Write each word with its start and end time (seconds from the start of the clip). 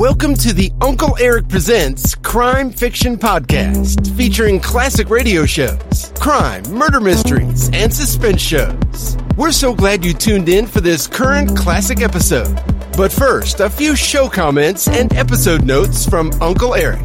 Welcome 0.00 0.32
to 0.36 0.54
the 0.54 0.72
Uncle 0.80 1.14
Eric 1.20 1.50
Presents 1.50 2.14
Crime 2.14 2.70
Fiction 2.70 3.18
Podcast, 3.18 4.16
featuring 4.16 4.58
classic 4.58 5.10
radio 5.10 5.44
shows, 5.44 6.10
crime, 6.18 6.62
murder 6.70 7.00
mysteries, 7.00 7.68
and 7.74 7.92
suspense 7.92 8.40
shows. 8.40 9.18
We're 9.36 9.52
so 9.52 9.74
glad 9.74 10.02
you 10.02 10.14
tuned 10.14 10.48
in 10.48 10.66
for 10.66 10.80
this 10.80 11.06
current 11.06 11.54
classic 11.54 12.00
episode. 12.00 12.54
But 12.96 13.12
first, 13.12 13.60
a 13.60 13.68
few 13.68 13.94
show 13.94 14.26
comments 14.26 14.88
and 14.88 15.12
episode 15.12 15.66
notes 15.66 16.08
from 16.08 16.32
Uncle 16.40 16.74
Eric. 16.74 17.04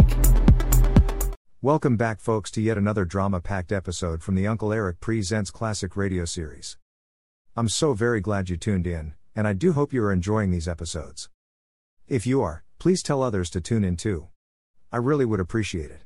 Welcome 1.62 1.98
back, 1.98 2.22
folks, 2.22 2.50
to 2.52 2.62
yet 2.62 2.78
another 2.78 3.04
drama 3.04 3.42
packed 3.42 3.74
episode 3.74 4.24
from 4.24 4.36
the 4.36 4.48
Uncle 4.48 4.72
Eric 4.72 5.02
Presents 5.02 5.52
Classic 5.52 5.98
Radio 5.98 6.24
Series. 6.24 6.78
I'm 7.58 7.68
so 7.68 7.94
very 7.94 8.22
glad 8.22 8.50
you 8.50 8.56
tuned 8.56 8.88
in, 8.88 9.16
and 9.36 9.46
I 9.46 9.52
do 9.52 9.74
hope 9.74 9.92
you 9.92 10.02
are 10.02 10.14
enjoying 10.14 10.52
these 10.52 10.70
episodes. 10.70 11.28
If 12.08 12.26
you 12.26 12.42
are, 12.42 12.65
please 12.80 13.02
tell 13.02 13.24
others 13.24 13.50
to 13.52 13.62
tune 13.62 13.84
in 13.84 13.98
too. 13.98 14.28
I 14.92 14.98
really 14.98 15.26
would 15.26 15.40
appreciate 15.40 15.92
it. 15.92 16.04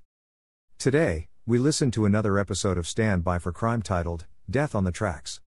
Today, 0.78 1.28
we 1.46 1.58
listen 1.58 1.92
to 1.92 2.06
another 2.06 2.38
episode 2.38 2.78
of 2.78 2.88
Stand 2.88 3.24
By 3.24 3.40
for 3.40 3.52
Crime 3.52 3.82
titled, 3.82 4.26
Death 4.50 4.76
on 4.76 4.84
the 4.84 4.92
Tracks. 4.92 5.42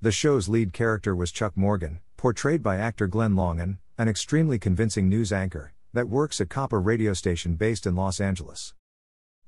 The 0.00 0.12
show's 0.12 0.48
lead 0.48 0.72
character 0.72 1.14
was 1.14 1.32
Chuck 1.32 1.56
Morgan, 1.56 2.00
portrayed 2.16 2.62
by 2.62 2.76
actor 2.76 3.06
Glenn 3.06 3.36
Langan, 3.36 3.78
an 3.98 4.08
extremely 4.08 4.58
convincing 4.58 5.08
news 5.08 5.32
anchor 5.32 5.72
that 5.92 6.08
works 6.08 6.40
at 6.40 6.48
Copper 6.48 6.80
radio 6.80 7.12
station 7.12 7.54
based 7.54 7.86
in 7.86 7.94
Los 7.94 8.20
Angeles. 8.20 8.74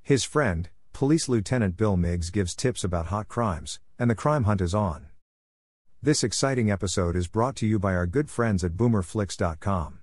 His 0.03 0.25
friend, 0.25 0.69
Police 0.93 1.29
Lieutenant 1.29 1.77
Bill 1.77 1.97
Miggs, 1.97 2.31
gives 2.31 2.55
tips 2.55 2.85
about 2.85 3.07
hot 3.07 3.29
crimes, 3.29 3.81
and 3.99 4.11
the 4.11 4.15
crime 4.15 4.45
hunt 4.45 4.61
is 4.61 4.75
on. 4.75 5.07
This 6.03 6.23
exciting 6.23 6.71
episode 6.71 7.17
is 7.17 7.29
brought 7.29 7.57
to 7.57 7.67
you 7.67 7.79
by 7.79 7.95
our 7.95 8.07
good 8.07 8.29
friends 8.29 8.63
at 8.63 8.73
boomerflix.com. 8.73 10.01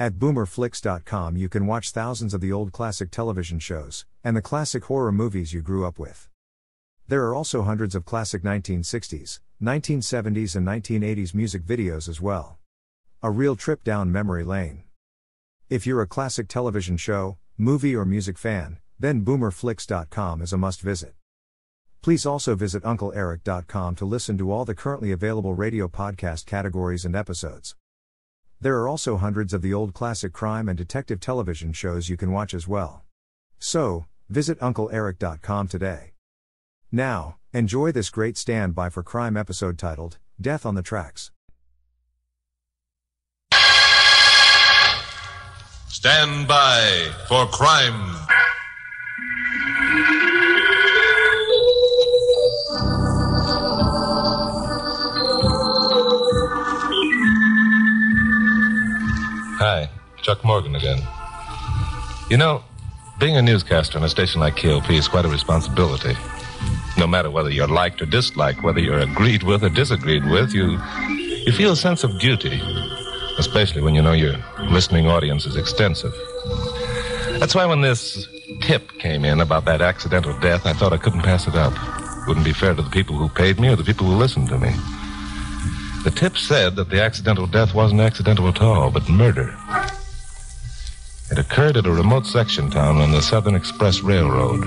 At 0.00 0.14
boomerflix.com, 0.14 1.36
you 1.36 1.48
can 1.48 1.66
watch 1.66 1.90
thousands 1.90 2.32
of 2.32 2.40
the 2.40 2.52
old 2.52 2.70
classic 2.70 3.10
television 3.10 3.58
shows 3.58 4.06
and 4.22 4.36
the 4.36 4.42
classic 4.42 4.84
horror 4.84 5.10
movies 5.10 5.52
you 5.52 5.60
grew 5.60 5.84
up 5.84 5.98
with. 5.98 6.28
There 7.08 7.24
are 7.24 7.34
also 7.34 7.62
hundreds 7.62 7.96
of 7.96 8.04
classic 8.04 8.44
1960s, 8.44 9.40
1970s, 9.60 10.54
and 10.54 10.64
1980s 10.64 11.34
music 11.34 11.64
videos 11.64 12.08
as 12.08 12.20
well. 12.20 12.58
A 13.24 13.30
real 13.32 13.56
trip 13.56 13.82
down 13.82 14.12
memory 14.12 14.44
lane. 14.44 14.84
If 15.68 15.84
you're 15.84 16.02
a 16.02 16.06
classic 16.06 16.46
television 16.46 16.96
show, 16.96 17.38
movie, 17.56 17.96
or 17.96 18.04
music 18.04 18.38
fan, 18.38 18.78
then 19.00 19.24
boomerflix.com 19.24 20.42
is 20.42 20.52
a 20.52 20.58
must 20.58 20.80
visit. 20.80 21.14
Please 22.02 22.24
also 22.24 22.54
visit 22.54 22.84
uncleeric.com 22.84 23.96
to 23.96 24.04
listen 24.04 24.38
to 24.38 24.52
all 24.52 24.64
the 24.64 24.76
currently 24.76 25.10
available 25.10 25.54
radio 25.54 25.88
podcast 25.88 26.46
categories 26.46 27.04
and 27.04 27.16
episodes. 27.16 27.74
There 28.60 28.78
are 28.80 28.88
also 28.88 29.18
hundreds 29.18 29.54
of 29.54 29.62
the 29.62 29.72
old 29.72 29.94
classic 29.94 30.32
crime 30.32 30.68
and 30.68 30.76
detective 30.76 31.20
television 31.20 31.72
shows 31.72 32.08
you 32.08 32.16
can 32.16 32.32
watch 32.32 32.52
as 32.52 32.66
well. 32.66 33.04
So, 33.58 34.06
visit 34.28 34.58
uncleeric.com 34.58 35.68
today. 35.68 36.12
Now, 36.90 37.36
enjoy 37.52 37.92
this 37.92 38.10
great 38.10 38.36
standby 38.36 38.90
for 38.90 39.02
crime 39.02 39.36
episode 39.36 39.78
titled, 39.78 40.18
Death 40.40 40.66
on 40.66 40.74
the 40.74 40.82
Tracks. 40.82 41.30
Stand 45.88 46.46
by 46.48 47.10
for 47.28 47.46
crime. 47.46 48.27
Chuck 60.28 60.44
Morgan 60.44 60.74
again. 60.74 60.98
You 62.28 62.36
know, 62.36 62.62
being 63.18 63.38
a 63.38 63.40
newscaster 63.40 63.96
on 63.96 64.04
a 64.04 64.10
station 64.10 64.42
like 64.42 64.56
KOP 64.56 64.90
is 64.90 65.08
quite 65.08 65.24
a 65.24 65.28
responsibility. 65.28 66.14
No 66.98 67.06
matter 67.06 67.30
whether 67.30 67.48
you're 67.48 67.66
liked 67.66 68.02
or 68.02 68.04
disliked, 68.04 68.62
whether 68.62 68.78
you're 68.78 68.98
agreed 68.98 69.42
with 69.42 69.64
or 69.64 69.70
disagreed 69.70 70.26
with, 70.26 70.52
you 70.52 70.78
you 71.46 71.52
feel 71.52 71.72
a 71.72 71.76
sense 71.76 72.04
of 72.04 72.10
duty, 72.20 72.60
especially 73.38 73.80
when 73.80 73.94
you 73.94 74.02
know 74.02 74.12
your 74.12 74.34
listening 74.64 75.06
audience 75.06 75.46
is 75.46 75.56
extensive. 75.56 76.12
That's 77.40 77.54
why 77.54 77.64
when 77.64 77.80
this 77.80 78.28
tip 78.60 78.92
came 78.98 79.24
in 79.24 79.40
about 79.40 79.64
that 79.64 79.80
accidental 79.80 80.38
death, 80.40 80.66
I 80.66 80.74
thought 80.74 80.92
I 80.92 80.98
couldn't 80.98 81.22
pass 81.22 81.48
it 81.48 81.54
up. 81.54 81.72
Wouldn't 82.26 82.44
be 82.44 82.52
fair 82.52 82.74
to 82.74 82.82
the 82.82 82.90
people 82.90 83.16
who 83.16 83.30
paid 83.30 83.58
me 83.58 83.68
or 83.68 83.76
the 83.76 83.82
people 83.82 84.06
who 84.06 84.16
listened 84.16 84.50
to 84.50 84.58
me. 84.58 84.74
The 86.04 86.10
tip 86.10 86.36
said 86.36 86.76
that 86.76 86.90
the 86.90 87.02
accidental 87.02 87.46
death 87.46 87.74
wasn't 87.74 88.02
accidental 88.02 88.46
at 88.48 88.60
all, 88.60 88.90
but 88.90 89.08
murder. 89.08 89.56
It 91.30 91.38
occurred 91.38 91.76
at 91.76 91.86
a 91.86 91.92
remote 91.92 92.26
section 92.26 92.70
town 92.70 92.96
on 92.96 93.10
the 93.10 93.20
Southern 93.20 93.54
Express 93.54 94.00
Railroad. 94.00 94.64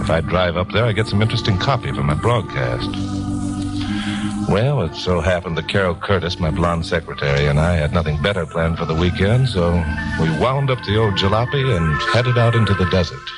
If 0.00 0.08
I 0.08 0.20
drive 0.20 0.56
up 0.56 0.70
there, 0.70 0.84
I 0.84 0.92
get 0.92 1.08
some 1.08 1.20
interesting 1.20 1.58
copy 1.58 1.90
for 1.90 2.04
my 2.04 2.14
broadcast. 2.14 2.88
Well, 4.48 4.82
it 4.82 4.94
so 4.94 5.20
happened 5.20 5.58
that 5.58 5.66
Carol 5.66 5.96
Curtis, 5.96 6.38
my 6.38 6.52
blonde 6.52 6.86
secretary, 6.86 7.46
and 7.46 7.58
I 7.58 7.74
had 7.74 7.92
nothing 7.92 8.22
better 8.22 8.46
planned 8.46 8.78
for 8.78 8.84
the 8.84 8.94
weekend, 8.94 9.48
so 9.48 9.72
we 10.20 10.30
wound 10.38 10.70
up 10.70 10.82
the 10.84 10.96
old 10.96 11.14
jalopy 11.14 11.76
and 11.76 12.00
headed 12.12 12.38
out 12.38 12.54
into 12.54 12.74
the 12.74 12.88
desert. 12.90 13.28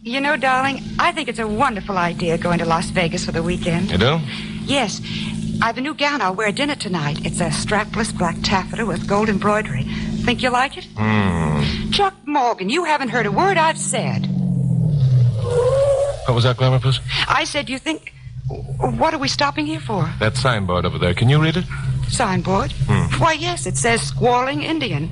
You 0.00 0.22
know, 0.22 0.38
darling, 0.38 0.82
I 0.98 1.12
think 1.12 1.28
it's 1.28 1.38
a 1.38 1.46
wonderful 1.46 1.98
idea 1.98 2.38
going 2.38 2.58
to 2.60 2.64
Las 2.64 2.88
Vegas 2.88 3.26
for 3.26 3.32
the 3.32 3.42
weekend. 3.42 3.90
You 3.90 3.98
do? 3.98 4.20
Yes. 4.64 5.02
I 5.60 5.66
have 5.66 5.78
a 5.78 5.82
new 5.82 5.94
gown 5.94 6.22
I'll 6.22 6.34
wear 6.34 6.48
at 6.48 6.56
dinner 6.56 6.74
tonight. 6.74 7.24
It's 7.24 7.40
a 7.40 7.50
strapless 7.50 8.16
black 8.16 8.36
taffeta 8.42 8.84
with 8.84 9.06
gold 9.06 9.28
embroidery. 9.28 9.86
Think 10.24 10.42
you 10.42 10.50
like 10.50 10.76
it? 10.78 10.84
Hmm. 10.96 11.90
Chuck 11.90 12.14
Morgan, 12.26 12.68
you 12.70 12.84
haven't 12.84 13.08
heard 13.08 13.26
a 13.26 13.32
word 13.32 13.56
I've 13.56 13.78
said. 13.78 14.26
What 16.26 16.34
was 16.34 16.44
that, 16.44 16.56
Glamour 16.56 16.78
Puss? 16.78 17.00
I 17.28 17.44
said 17.44 17.68
you 17.68 17.78
think. 17.78 18.12
What 18.78 19.14
are 19.14 19.18
we 19.18 19.28
stopping 19.28 19.66
here 19.66 19.80
for? 19.80 20.08
That 20.20 20.36
signboard 20.36 20.84
over 20.84 20.98
there. 20.98 21.14
Can 21.14 21.28
you 21.28 21.40
read 21.42 21.56
it? 21.56 21.64
Signboard? 22.08 22.72
Why, 23.18 23.32
yes, 23.32 23.66
it 23.66 23.76
says 23.76 24.02
squalling 24.02 24.62
Indian. 24.62 25.10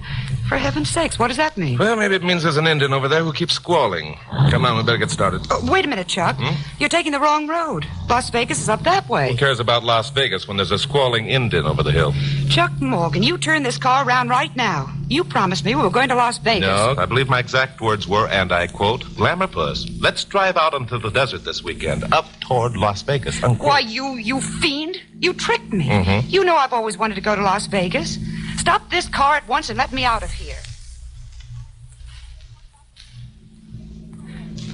For 0.51 0.57
heaven's 0.59 0.91
sakes, 0.91 1.17
what 1.17 1.29
does 1.29 1.37
that 1.37 1.57
mean? 1.57 1.79
Well, 1.79 1.95
maybe 1.95 2.17
it 2.17 2.25
means 2.25 2.43
there's 2.43 2.57
an 2.57 2.67
Indian 2.67 2.93
over 2.93 3.07
there 3.07 3.23
who 3.23 3.33
keeps 3.33 3.55
squalling. 3.55 4.19
Come 4.51 4.65
on, 4.65 4.77
we 4.77 4.83
better 4.83 4.99
get 4.99 5.13
started. 5.13 5.43
Oh, 5.49 5.61
wait 5.71 5.85
a 5.85 5.89
minute, 5.89 6.09
Chuck. 6.09 6.35
Hmm? 6.41 6.57
You're 6.81 6.89
taking 6.89 7.13
the 7.13 7.21
wrong 7.21 7.47
road. 7.47 7.87
Las 8.09 8.31
Vegas 8.31 8.61
is 8.61 8.69
up 8.69 8.83
that 8.83 9.09
way. 9.09 9.31
Who 9.31 9.37
cares 9.37 9.61
about 9.61 9.85
Las 9.85 10.11
Vegas 10.11 10.49
when 10.49 10.57
there's 10.57 10.73
a 10.73 10.79
squalling 10.79 11.29
Indian 11.29 11.67
over 11.67 11.85
the 11.85 11.93
hill? 11.93 12.13
Chuck 12.49 12.73
Morgan, 12.81 13.23
you 13.23 13.39
turn 13.39 13.63
this 13.63 13.79
car 13.79 14.05
around 14.05 14.29
right 14.29 14.55
now. 14.57 14.93
You 15.07 15.23
promised 15.23 15.65
me 15.65 15.77
we 15.77 15.83
were 15.83 15.91
going 15.91 16.09
to 16.09 16.17
Las 16.17 16.39
Vegas. 16.39 16.67
No, 16.69 16.97
I 16.99 17.07
believe 17.07 17.29
my 17.29 17.39
exact 17.39 17.81
words 17.81 18.09
were, 18.09 18.27
and 18.27 18.51
I 18.51 18.67
quote, 18.67 19.05
Glamour 19.17 19.47
Puss, 19.47 19.89
let's 20.01 20.25
drive 20.25 20.57
out 20.57 20.75
into 20.75 20.99
the 20.99 21.11
desert 21.11 21.45
this 21.45 21.63
weekend, 21.63 22.13
up 22.13 22.27
toward 22.41 22.77
Las 22.77 23.03
Vegas. 23.03 23.41
Unquote. 23.45 23.69
Why, 23.69 23.79
you, 23.81 24.17
you 24.17 24.41
fiend. 24.41 25.01
You 25.21 25.33
tricked 25.35 25.73
me. 25.73 25.87
Mhm. 25.89 26.29
You 26.31 26.43
know 26.45 26.57
I've 26.57 26.73
always 26.73 26.97
wanted 26.99 27.15
to 27.17 27.21
go 27.21 27.37
to 27.37 27.43
Las 27.43 27.67
Vegas. 27.67 28.19
Stop 28.61 28.91
this 28.91 29.09
car 29.09 29.37
at 29.37 29.49
once 29.49 29.71
and 29.71 29.79
let 29.79 29.91
me 29.91 30.05
out 30.05 30.23
of 30.23 30.31
here. 30.31 30.59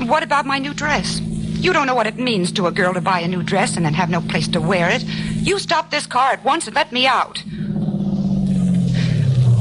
What 0.08 0.24
about 0.24 0.44
my 0.44 0.58
new 0.58 0.74
dress? 0.74 1.20
You 1.20 1.72
don't 1.72 1.86
know 1.86 1.94
what 1.94 2.08
it 2.08 2.18
means 2.18 2.50
to 2.52 2.66
a 2.66 2.72
girl 2.72 2.92
to 2.94 3.00
buy 3.00 3.20
a 3.20 3.28
new 3.28 3.44
dress 3.44 3.76
and 3.76 3.86
then 3.86 3.94
have 3.94 4.10
no 4.10 4.20
place 4.20 4.48
to 4.48 4.60
wear 4.60 4.90
it. 4.90 5.04
You 5.04 5.60
stop 5.60 5.92
this 5.92 6.04
car 6.04 6.32
at 6.32 6.44
once 6.44 6.66
and 6.66 6.74
let 6.74 6.90
me 6.90 7.06
out. 7.06 7.40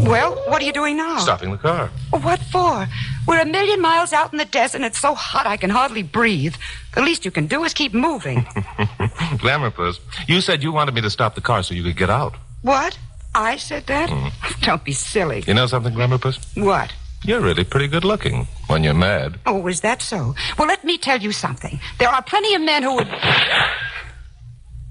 Well, 0.09 0.34
what 0.50 0.59
are 0.59 0.66
you 0.66 0.74
doing 0.74 0.97
now? 0.97 1.19
Stopping 1.19 1.52
the 1.52 1.57
car. 1.57 1.92
What 2.09 2.40
for? 2.40 2.88
We're 3.28 3.42
a 3.42 3.46
million 3.46 3.80
miles 3.80 4.12
out 4.12 4.31
in 4.31 4.40
the 4.40 4.46
desert 4.46 4.78
and 4.78 4.86
it's 4.86 4.97
so 4.97 5.13
hot 5.13 5.46
I 5.46 5.56
can 5.57 5.69
hardly 5.69 6.02
breathe. 6.02 6.56
The 6.96 7.02
least 7.02 7.25
you 7.25 7.31
can 7.31 7.46
do 7.46 7.63
is 7.63 7.75
keep 7.75 7.94
moving. 7.94 8.47
Glamour 9.38 9.69
Puss, 9.69 10.00
you 10.28 10.42
said 10.42 10.63
you 10.63 10.72
wanted 10.72 10.96
me 10.96 11.02
to 11.02 11.12
stop 11.12 11.36
the 11.36 11.42
car 11.42 11.62
so 11.62 11.75
you 11.75 11.84
could 11.84 11.97
get 11.97 12.09
out. 12.09 12.34
what? 12.63 12.97
I 13.35 13.57
said 13.57 13.85
that? 13.88 14.09
Mm. 14.09 14.62
Don't 14.62 14.84
be 14.84 14.94
silly. 14.94 15.44
You 15.46 15.53
know 15.53 15.68
something, 15.68 15.94
Puss? 16.19 16.39
What? 16.56 16.94
You're 17.25 17.42
really 17.42 17.63
pretty 17.63 17.88
good 17.88 18.06
looking 18.06 18.48
when 18.68 18.83
you're 18.83 18.94
mad. 18.94 19.39
Oh, 19.45 19.68
is 19.68 19.81
that 19.81 20.01
so? 20.01 20.36
Well, 20.57 20.68
let 20.68 20.83
me 20.83 20.98
tell 20.98 21.19
you 21.19 21.31
something. 21.31 21.80
There 22.00 22.07
are 22.07 22.21
plenty 22.21 22.54
of 22.56 22.62
men 22.62 22.83
who 22.83 22.95
would. 22.95 23.07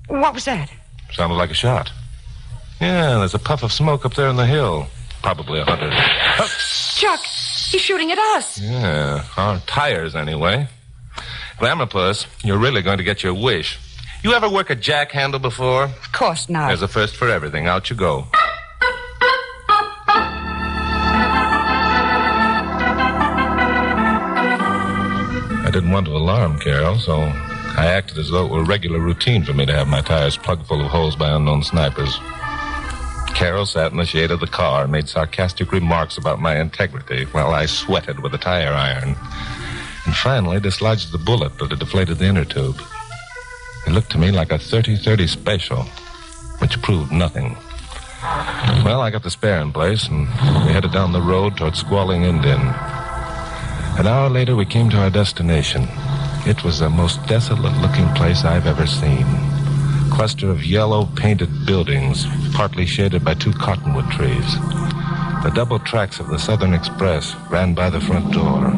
What 0.08 0.34
was 0.34 0.44
that? 0.44 0.70
Sounded 1.12 1.36
like 1.36 1.50
a 1.50 1.54
shot. 1.54 1.90
Yeah, 2.80 3.18
there's 3.18 3.34
a 3.34 3.38
puff 3.38 3.62
of 3.62 3.72
smoke 3.72 4.04
up 4.04 4.14
there 4.14 4.28
on 4.28 4.36
the 4.36 4.46
hill. 4.46 4.88
Probably 5.22 5.60
a 5.60 5.64
hunter. 5.64 5.90
Chuck, 6.96 7.20
he's 7.20 7.80
shooting 7.80 8.10
at 8.10 8.18
us. 8.18 8.60
Yeah, 8.60 9.24
our 9.36 9.58
tires 9.60 10.14
anyway. 10.14 10.68
Glamour 11.60 11.86
Puss, 11.86 12.26
you're 12.42 12.58
really 12.58 12.82
going 12.82 12.98
to 12.98 13.04
get 13.04 13.22
your 13.22 13.32
wish. 13.34 13.78
You 14.24 14.32
ever 14.32 14.48
work 14.48 14.70
a 14.70 14.74
jack 14.74 15.12
handle 15.12 15.38
before? 15.38 15.84
Of 15.84 16.12
course 16.12 16.48
not. 16.48 16.68
There's 16.68 16.82
a 16.82 16.88
first 16.88 17.14
for 17.14 17.28
everything. 17.28 17.68
Out 17.68 17.90
you 17.90 17.96
go. 17.96 18.26
Didn't 25.74 25.90
want 25.90 26.06
to 26.06 26.16
alarm 26.16 26.60
Carol, 26.60 27.00
so 27.00 27.14
I 27.16 27.86
acted 27.86 28.16
as 28.18 28.30
though 28.30 28.46
it 28.46 28.52
were 28.52 28.62
regular 28.62 29.00
routine 29.00 29.42
for 29.42 29.54
me 29.54 29.66
to 29.66 29.72
have 29.72 29.88
my 29.88 30.02
tires 30.02 30.36
plugged 30.36 30.68
full 30.68 30.80
of 30.80 30.86
holes 30.86 31.16
by 31.16 31.34
unknown 31.34 31.64
snipers. 31.64 32.16
Carol 33.34 33.66
sat 33.66 33.90
in 33.90 33.98
the 33.98 34.06
shade 34.06 34.30
of 34.30 34.38
the 34.38 34.46
car 34.46 34.84
and 34.84 34.92
made 34.92 35.08
sarcastic 35.08 35.72
remarks 35.72 36.16
about 36.16 36.40
my 36.40 36.60
integrity 36.60 37.24
while 37.32 37.52
I 37.52 37.66
sweated 37.66 38.22
with 38.22 38.32
a 38.34 38.38
tire 38.38 38.72
iron. 38.72 39.16
And 40.06 40.14
finally 40.14 40.60
dislodged 40.60 41.10
the 41.10 41.18
bullet 41.18 41.58
that 41.58 41.70
had 41.70 41.80
deflated 41.80 42.18
the 42.18 42.26
inner 42.26 42.44
tube. 42.44 42.80
It 43.84 43.90
looked 43.90 44.12
to 44.12 44.18
me 44.18 44.30
like 44.30 44.52
a 44.52 44.58
30-30 44.58 45.28
special, 45.28 45.82
which 46.60 46.80
proved 46.82 47.10
nothing. 47.10 47.56
Well, 48.84 49.00
I 49.00 49.10
got 49.10 49.24
the 49.24 49.30
spare 49.30 49.60
in 49.60 49.72
place, 49.72 50.06
and 50.06 50.28
we 50.66 50.72
headed 50.72 50.92
down 50.92 51.10
the 51.10 51.20
road 51.20 51.56
toward 51.56 51.74
Squalling 51.74 52.22
Indian. 52.22 52.60
An 53.96 54.08
hour 54.08 54.28
later, 54.28 54.56
we 54.56 54.66
came 54.66 54.90
to 54.90 54.98
our 54.98 55.10
destination. 55.10 55.86
It 56.46 56.64
was 56.64 56.80
the 56.80 56.90
most 56.90 57.24
desolate-looking 57.26 58.08
place 58.14 58.44
I've 58.44 58.66
ever 58.66 58.86
seen. 58.86 59.22
A 59.22 60.08
Cluster 60.12 60.50
of 60.50 60.64
yellow 60.64 61.06
painted 61.14 61.64
buildings, 61.64 62.26
partly 62.52 62.86
shaded 62.86 63.24
by 63.24 63.34
two 63.34 63.52
cottonwood 63.52 64.10
trees. 64.10 64.54
The 65.44 65.52
double 65.54 65.78
tracks 65.78 66.18
of 66.18 66.26
the 66.26 66.38
Southern 66.38 66.74
Express 66.74 67.36
ran 67.50 67.74
by 67.74 67.88
the 67.88 68.00
front 68.00 68.32
door. 68.32 68.72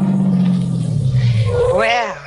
Well, 1.74 2.18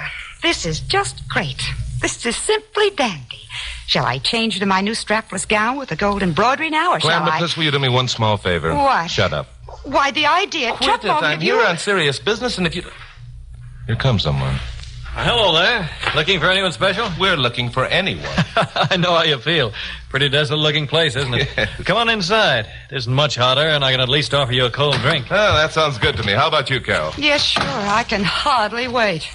this 0.41 0.65
is 0.65 0.79
just 0.79 1.27
great. 1.27 1.63
This 2.01 2.25
is 2.25 2.35
simply 2.35 2.89
dandy. 2.91 3.41
Shall 3.85 4.05
I 4.05 4.17
change 4.17 4.59
to 4.59 4.65
my 4.65 4.81
new 4.81 4.93
strapless 4.93 5.47
gown 5.47 5.77
with 5.77 5.89
the 5.89 5.95
gold 5.95 6.23
embroidery 6.23 6.69
now, 6.69 6.93
or 6.93 6.99
shall 6.99 7.11
I? 7.11 7.19
Glamorous, 7.19 7.55
will 7.55 7.65
you 7.65 7.71
do 7.71 7.79
me 7.79 7.89
one 7.89 8.07
small 8.07 8.37
favor? 8.37 8.73
What? 8.73 9.09
Shut 9.11 9.31
up. 9.31 9.47
Why, 9.91 10.11
the 10.11 10.25
idea. 10.25 10.73
Quit 10.73 10.87
Chuck 10.89 11.03
it. 11.03 11.07
Morgan, 11.07 11.25
I'm 11.31 11.37
if 11.39 11.43
you- 11.43 11.55
here 11.59 11.65
on 11.67 11.77
serious 11.77 12.19
business, 12.19 12.57
and 12.57 12.67
if 12.67 12.75
you... 12.75 12.83
Here 13.87 13.95
comes 13.95 14.21
someone. 14.23 14.55
Uh, 15.15 15.23
hello 15.25 15.53
there. 15.53 15.89
Looking 16.15 16.39
for 16.39 16.45
anyone 16.51 16.71
special? 16.71 17.09
We're 17.19 17.35
looking 17.35 17.71
for 17.71 17.85
anyone. 17.85 18.23
I 18.55 18.95
know 18.97 19.15
how 19.15 19.23
you 19.23 19.39
feel. 19.39 19.73
Pretty 20.09 20.29
desolate 20.29 20.59
looking 20.59 20.85
place, 20.85 21.15
isn't 21.15 21.33
it? 21.33 21.49
Yes. 21.57 21.69
Come 21.85 21.97
on 21.97 22.07
inside. 22.09 22.67
It 22.91 22.95
isn't 22.97 23.13
much 23.13 23.35
hotter, 23.35 23.61
and 23.61 23.83
I 23.83 23.91
can 23.91 23.99
at 23.99 24.09
least 24.09 24.33
offer 24.35 24.53
you 24.53 24.65
a 24.65 24.69
cold 24.71 24.95
drink. 25.01 25.25
Oh, 25.31 25.55
that 25.55 25.71
sounds 25.73 25.97
good 25.97 26.15
to 26.17 26.23
me. 26.23 26.33
How 26.33 26.47
about 26.47 26.69
you, 26.69 26.79
Carol? 26.79 27.11
Yes, 27.17 27.41
sure. 27.43 27.63
I 27.63 28.03
can 28.07 28.23
hardly 28.23 28.87
wait. 28.87 29.27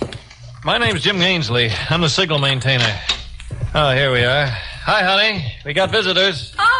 My 0.64 0.78
name's 0.78 1.02
Jim 1.02 1.20
Ainsley. 1.20 1.70
I'm 1.90 2.00
the 2.00 2.08
signal 2.08 2.38
maintainer. 2.38 2.96
Oh, 3.74 3.90
here 3.92 4.12
we 4.12 4.22
are. 4.24 4.46
Hi, 4.46 5.02
honey. 5.02 5.52
We 5.64 5.72
got 5.72 5.90
visitors. 5.90 6.54
Oh, 6.58 6.62
how 6.62 6.73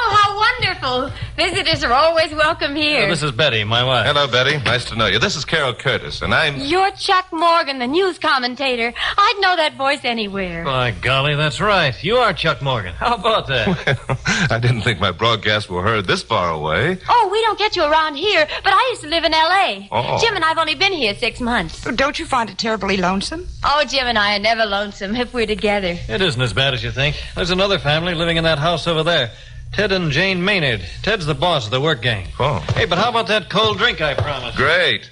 wonderful. 0.85 1.19
Visitors 1.37 1.83
are 1.85 1.93
always 1.93 2.33
welcome 2.33 2.77
here. 2.77 3.07
Uh, 3.07 3.09
this 3.09 3.23
is 3.23 3.33
Betty, 3.33 3.65
my 3.65 3.83
wife. 3.85 4.07
Hello, 4.07 4.27
Betty. 4.27 4.59
Nice 4.65 4.85
to 4.87 4.97
know 4.97 5.07
you. 5.07 5.19
This 5.19 5.37
is 5.37 5.45
Carol 5.45 5.75
Curtis, 5.75 6.23
and 6.23 6.35
I'm... 6.35 6.61
You're 6.61 6.91
Chuck 6.93 7.27
Morgan, 7.33 7.79
the 7.79 7.87
news 7.87 8.19
commentator. 8.19 8.93
I'd 9.17 9.39
know 9.41 9.57
that 9.57 9.77
voice 9.77 10.05
anywhere. 10.05 10.65
By 10.65 10.93
golly, 10.93 11.35
that's 11.35 11.61
right. 11.61 11.95
You 12.05 12.17
are 12.17 12.33
Chuck 12.33 12.63
Morgan. 12.63 12.95
How 12.95 13.15
about 13.15 13.47
that? 13.49 14.49
I 14.51 14.59
didn't 14.59 14.83
think 14.83 15.01
my 15.01 15.11
broadcasts 15.11 15.69
were 15.69 15.83
heard 15.83 16.07
this 16.07 16.23
far 16.23 16.51
away. 16.51 16.99
Oh, 17.09 17.29
we 17.33 17.41
don't 17.43 17.59
get 17.59 17.77
you 17.77 17.85
around 17.85 18.17
here, 18.17 18.47
but 18.63 18.73
I 18.73 18.89
used 18.91 19.03
to 19.03 19.09
live 19.09 19.25
in 19.25 19.35
L.A. 19.35 19.89
Oh. 19.91 20.19
Jim 20.21 20.35
and 20.37 20.45
I've 20.45 20.59
only 20.59 20.75
been 20.75 20.93
here 20.93 21.15
six 21.15 21.41
months. 21.41 21.83
Don't 21.85 22.19
you 22.19 22.27
find 22.27 22.51
it 22.51 22.59
terribly 22.59 22.97
lonesome? 22.97 23.47
Oh, 23.65 23.85
Jim 23.87 24.07
and 24.07 24.19
I 24.19 24.37
are 24.37 24.41
never 24.41 24.65
lonesome 24.65 25.17
if 25.17 25.33
we're 25.33 25.47
together. 25.47 25.99
it 26.09 26.23
isn't 26.23 26.41
as 26.41 26.53
bad 26.53 26.75
as 26.75 26.85
you 26.85 26.91
think. 26.91 27.17
There's 27.35 27.51
another 27.51 27.79
family 27.79 28.15
living 28.15 28.37
in 28.37 28.45
that 28.45 28.59
house 28.59 28.87
over 28.87 29.03
there. 29.03 29.33
Ted 29.75 29.91
and 29.91 30.13
Jane 30.13 30.45
Maynard. 30.45 30.83
Ted's 31.03 31.27
the 31.27 31.35
boss 31.35 31.65
of 31.65 31.73
the 31.73 31.81
work 31.81 32.01
gang. 32.01 32.29
Oh. 32.39 32.61
Hey, 32.75 32.85
but 32.85 32.97
how 32.97 33.11
about 33.11 33.27
that 33.27 33.51
cold 33.51 33.77
drink 33.79 34.01
I 34.01 34.15
promised? 34.15 34.57
Great. 34.57 35.11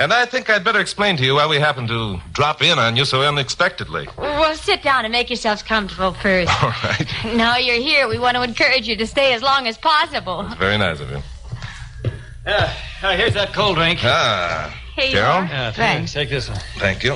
And 0.00 0.12
I 0.12 0.24
think 0.26 0.50
I'd 0.50 0.64
better 0.64 0.80
explain 0.80 1.16
to 1.18 1.24
you 1.24 1.34
why 1.36 1.46
we 1.46 1.58
happened 1.60 1.88
to 1.88 2.20
drop 2.32 2.60
in 2.60 2.78
on 2.78 2.96
you 2.96 3.04
so 3.04 3.22
unexpectedly. 3.22 4.08
Well, 4.18 4.54
sit 4.56 4.82
down 4.82 5.04
and 5.04 5.12
make 5.12 5.30
yourselves 5.30 5.62
comfortable 5.62 6.12
first. 6.14 6.50
All 6.62 6.70
right. 6.82 7.06
now 7.36 7.56
you're 7.56 7.76
here, 7.80 8.08
we 8.08 8.18
want 8.18 8.36
to 8.36 8.42
encourage 8.42 8.88
you 8.88 8.96
to 8.96 9.06
stay 9.06 9.32
as 9.34 9.42
long 9.42 9.68
as 9.68 9.78
possible. 9.78 10.42
Very 10.58 10.76
nice 10.78 10.98
of 11.00 11.10
you. 11.10 11.22
Yeah, 12.46 12.72
uh, 13.02 13.16
here's 13.16 13.34
that 13.34 13.52
cold 13.52 13.76
drink. 13.76 14.00
Ah, 14.02 14.74
Here 14.96 15.04
you 15.04 15.12
Carol? 15.12 15.72
Thanks. 15.72 16.14
Take 16.14 16.30
this 16.30 16.48
one. 16.48 16.58
thank 16.78 17.04
you. 17.04 17.14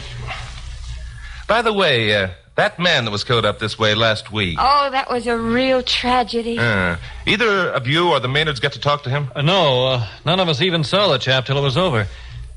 By 1.49 1.61
the 1.63 1.73
way, 1.73 2.15
uh, 2.15 2.29
that 2.57 2.79
man 2.79 3.05
that 3.05 3.11
was 3.11 3.25
killed 3.25 3.45
up 3.45 3.59
this 3.59 3.79
way 3.79 3.95
last 3.95 4.31
week, 4.33 4.57
Oh, 4.61 4.89
that 4.91 5.11
was 5.11 5.27
a 5.27 5.37
real 5.37 5.83
tragedy. 5.83 6.59
uh, 6.59 6.97
either 7.27 7.71
of 7.71 7.87
you 7.87 8.11
or 8.11 8.21
the 8.21 8.29
Maynards 8.29 8.61
get 8.61 8.73
to 8.73 8.81
talk 8.81 9.03
to 9.05 9.11
him? 9.11 9.29
Uh, 9.35 9.43
no, 9.43 9.87
uh, 9.89 10.07
none 10.25 10.39
of 10.41 10.49
us 10.49 10.61
even 10.63 10.85
saw 10.85 11.09
the 11.09 11.19
chap 11.19 11.47
till 11.47 11.59
it 11.59 11.63
was 11.63 11.77
over. 11.77 12.07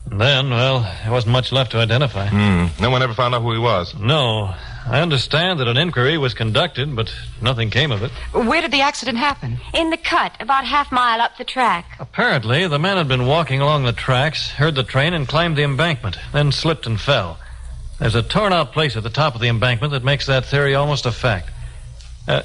And 0.10 0.22
then, 0.22 0.50
well, 0.52 0.82
there 1.04 1.12
wasn't 1.12 1.34
much 1.34 1.52
left 1.52 1.72
to 1.72 1.80
identify. 1.80 2.28
Hmm. 2.28 2.68
No 2.82 2.90
one 2.90 3.02
ever 3.04 3.14
found 3.14 3.36
out 3.36 3.42
who 3.42 3.52
he 3.54 3.60
was. 3.60 3.94
No. 4.00 4.54
I 4.90 5.02
understand 5.02 5.60
that 5.60 5.68
an 5.68 5.76
inquiry 5.76 6.18
was 6.18 6.34
conducted, 6.34 6.96
but 6.96 7.14
nothing 7.42 7.70
came 7.70 7.92
of 7.92 8.04
it. 8.04 8.12
Where 8.32 8.62
did 8.62 8.72
the 8.72 8.80
accident 8.80 9.18
happen? 9.18 9.58
In 9.74 9.90
the 9.90 9.98
cut, 9.98 10.32
about 10.40 10.64
half 10.64 10.94
mile 10.94 11.20
up 11.20 11.38
the 11.38 11.44
track. 11.44 11.98
Apparently, 12.00 12.66
the 12.70 12.80
man 12.80 12.96
had 12.96 13.10
been 13.10 13.26
walking 13.26 13.60
along 13.60 13.84
the 13.84 13.92
tracks, 13.92 14.50
heard 14.52 14.76
the 14.76 14.84
train, 14.84 15.14
and 15.14 15.28
climbed 15.28 15.58
the 15.58 15.64
embankment, 15.64 16.18
then 16.32 16.54
slipped 16.54 16.86
and 16.86 17.02
fell. 17.02 17.38
There's 18.00 18.16
a 18.16 18.22
torn 18.24 18.54
out 18.54 18.74
place 18.74 18.96
at 18.96 19.04
the 19.04 19.10
top 19.10 19.36
of 19.36 19.42
the 19.42 19.48
embankment 19.48 19.92
that 19.92 20.04
makes 20.04 20.28
that 20.28 20.46
theory 20.46 20.76
almost 20.76 21.06
a 21.06 21.12
fact. 21.12 21.50
Uh, 22.28 22.44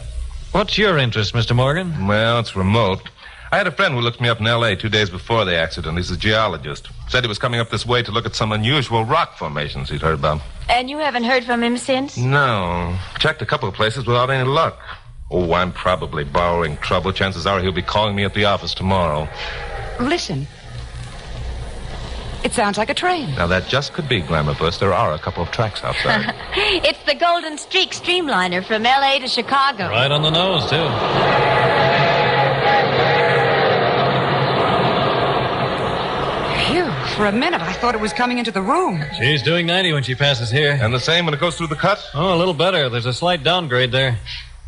what's 0.53 0.79
your 0.79 0.97
interest, 0.99 1.35
Mr. 1.35 1.55
Morgan? 1.55 2.07
Well, 2.07 2.39
it's 2.39 2.57
remote. 2.57 3.11
I 3.51 3.59
had 3.59 3.67
a 3.67 3.71
friend 3.71 3.93
who 3.93 4.01
looked 4.01 4.19
me 4.19 4.31
up 4.31 4.41
in 4.41 4.47
L.A. 4.47 4.77
two 4.77 4.89
days 4.89 5.11
before 5.11 5.45
the 5.45 5.55
accident. 5.55 5.99
He's 5.99 6.11
a 6.11 6.17
geologist. 6.17 6.89
Said 7.09 7.23
he 7.23 7.29
was 7.29 7.39
coming 7.39 7.61
up 7.61 7.69
this 7.69 7.85
way 7.85 8.03
to 8.03 8.11
look 8.11 8.25
at 8.25 8.35
some 8.35 8.51
unusual 8.51 9.05
rock 9.05 9.37
formations 9.37 9.91
he'd 9.91 10.01
heard 10.01 10.15
about. 10.15 10.41
And 10.71 10.89
you 10.89 10.97
haven't 10.97 11.25
heard 11.25 11.45
from 11.45 11.63
him 11.63 11.77
since? 11.77 12.17
No. 12.17 12.97
Checked 13.19 13.43
a 13.43 13.47
couple 13.47 13.69
of 13.69 13.75
places 13.75 14.07
without 14.07 14.31
any 14.31 14.49
luck. 14.49 14.79
Oh, 15.31 15.53
I'm 15.53 15.71
probably 15.73 16.25
borrowing 16.25 16.79
trouble. 16.79 17.13
Chances 17.13 17.47
are 17.47 17.61
he'll 17.61 17.73
be 17.73 17.83
calling 17.83 18.17
me 18.17 18.25
at 18.25 18.33
the 18.33 18.47
office 18.47 18.73
tomorrow. 18.73 19.29
Listen. 20.01 20.47
It 22.45 22.53
sounds 22.53 22.77
like 22.77 22.91
a 22.91 22.95
train. 22.95 23.35
Now, 23.37 23.47
that 23.47 23.69
just 23.69 23.93
could 23.93 24.09
be 24.09 24.21
Glamour 24.21 24.55
Puss. 24.55 24.79
There 24.79 24.93
are 24.93 25.13
a 25.15 25.19
couple 25.19 25.43
of 25.43 25.51
tracks 25.51 25.83
outside. 25.85 26.35
It's 26.85 27.03
the 27.05 27.15
Golden 27.15 27.57
Streak 27.59 27.91
Streamliner 27.91 28.65
from 28.65 28.85
L.A. 28.85 29.19
to 29.21 29.29
Chicago. 29.29 29.89
Right 29.89 30.11
on 30.11 30.23
the 30.23 30.31
nose, 30.31 30.69
too. 30.69 30.89
Phew. 36.67 36.91
For 37.17 37.27
a 37.27 37.33
minute, 37.33 37.61
I 37.61 37.73
thought 37.75 37.95
it 37.95 38.01
was 38.01 38.13
coming 38.13 38.39
into 38.39 38.51
the 38.53 38.63
room. 38.63 39.03
She's 39.19 39.43
doing 39.43 39.67
90 39.67 39.93
when 39.93 40.03
she 40.03 40.15
passes 40.15 40.51
here. 40.51 40.79
and 40.81 40.95
the 40.95 41.01
same 41.01 41.25
when 41.25 41.35
it 41.35 41.41
goes 41.41 41.57
through 41.57 41.67
the 41.69 41.77
cut? 41.77 41.99
Oh, 42.15 42.35
a 42.35 42.39
little 42.39 42.55
better. 42.55 42.89
There's 42.89 43.07
a 43.07 43.13
slight 43.13 43.43
downgrade 43.43 43.93
there. 43.93 44.19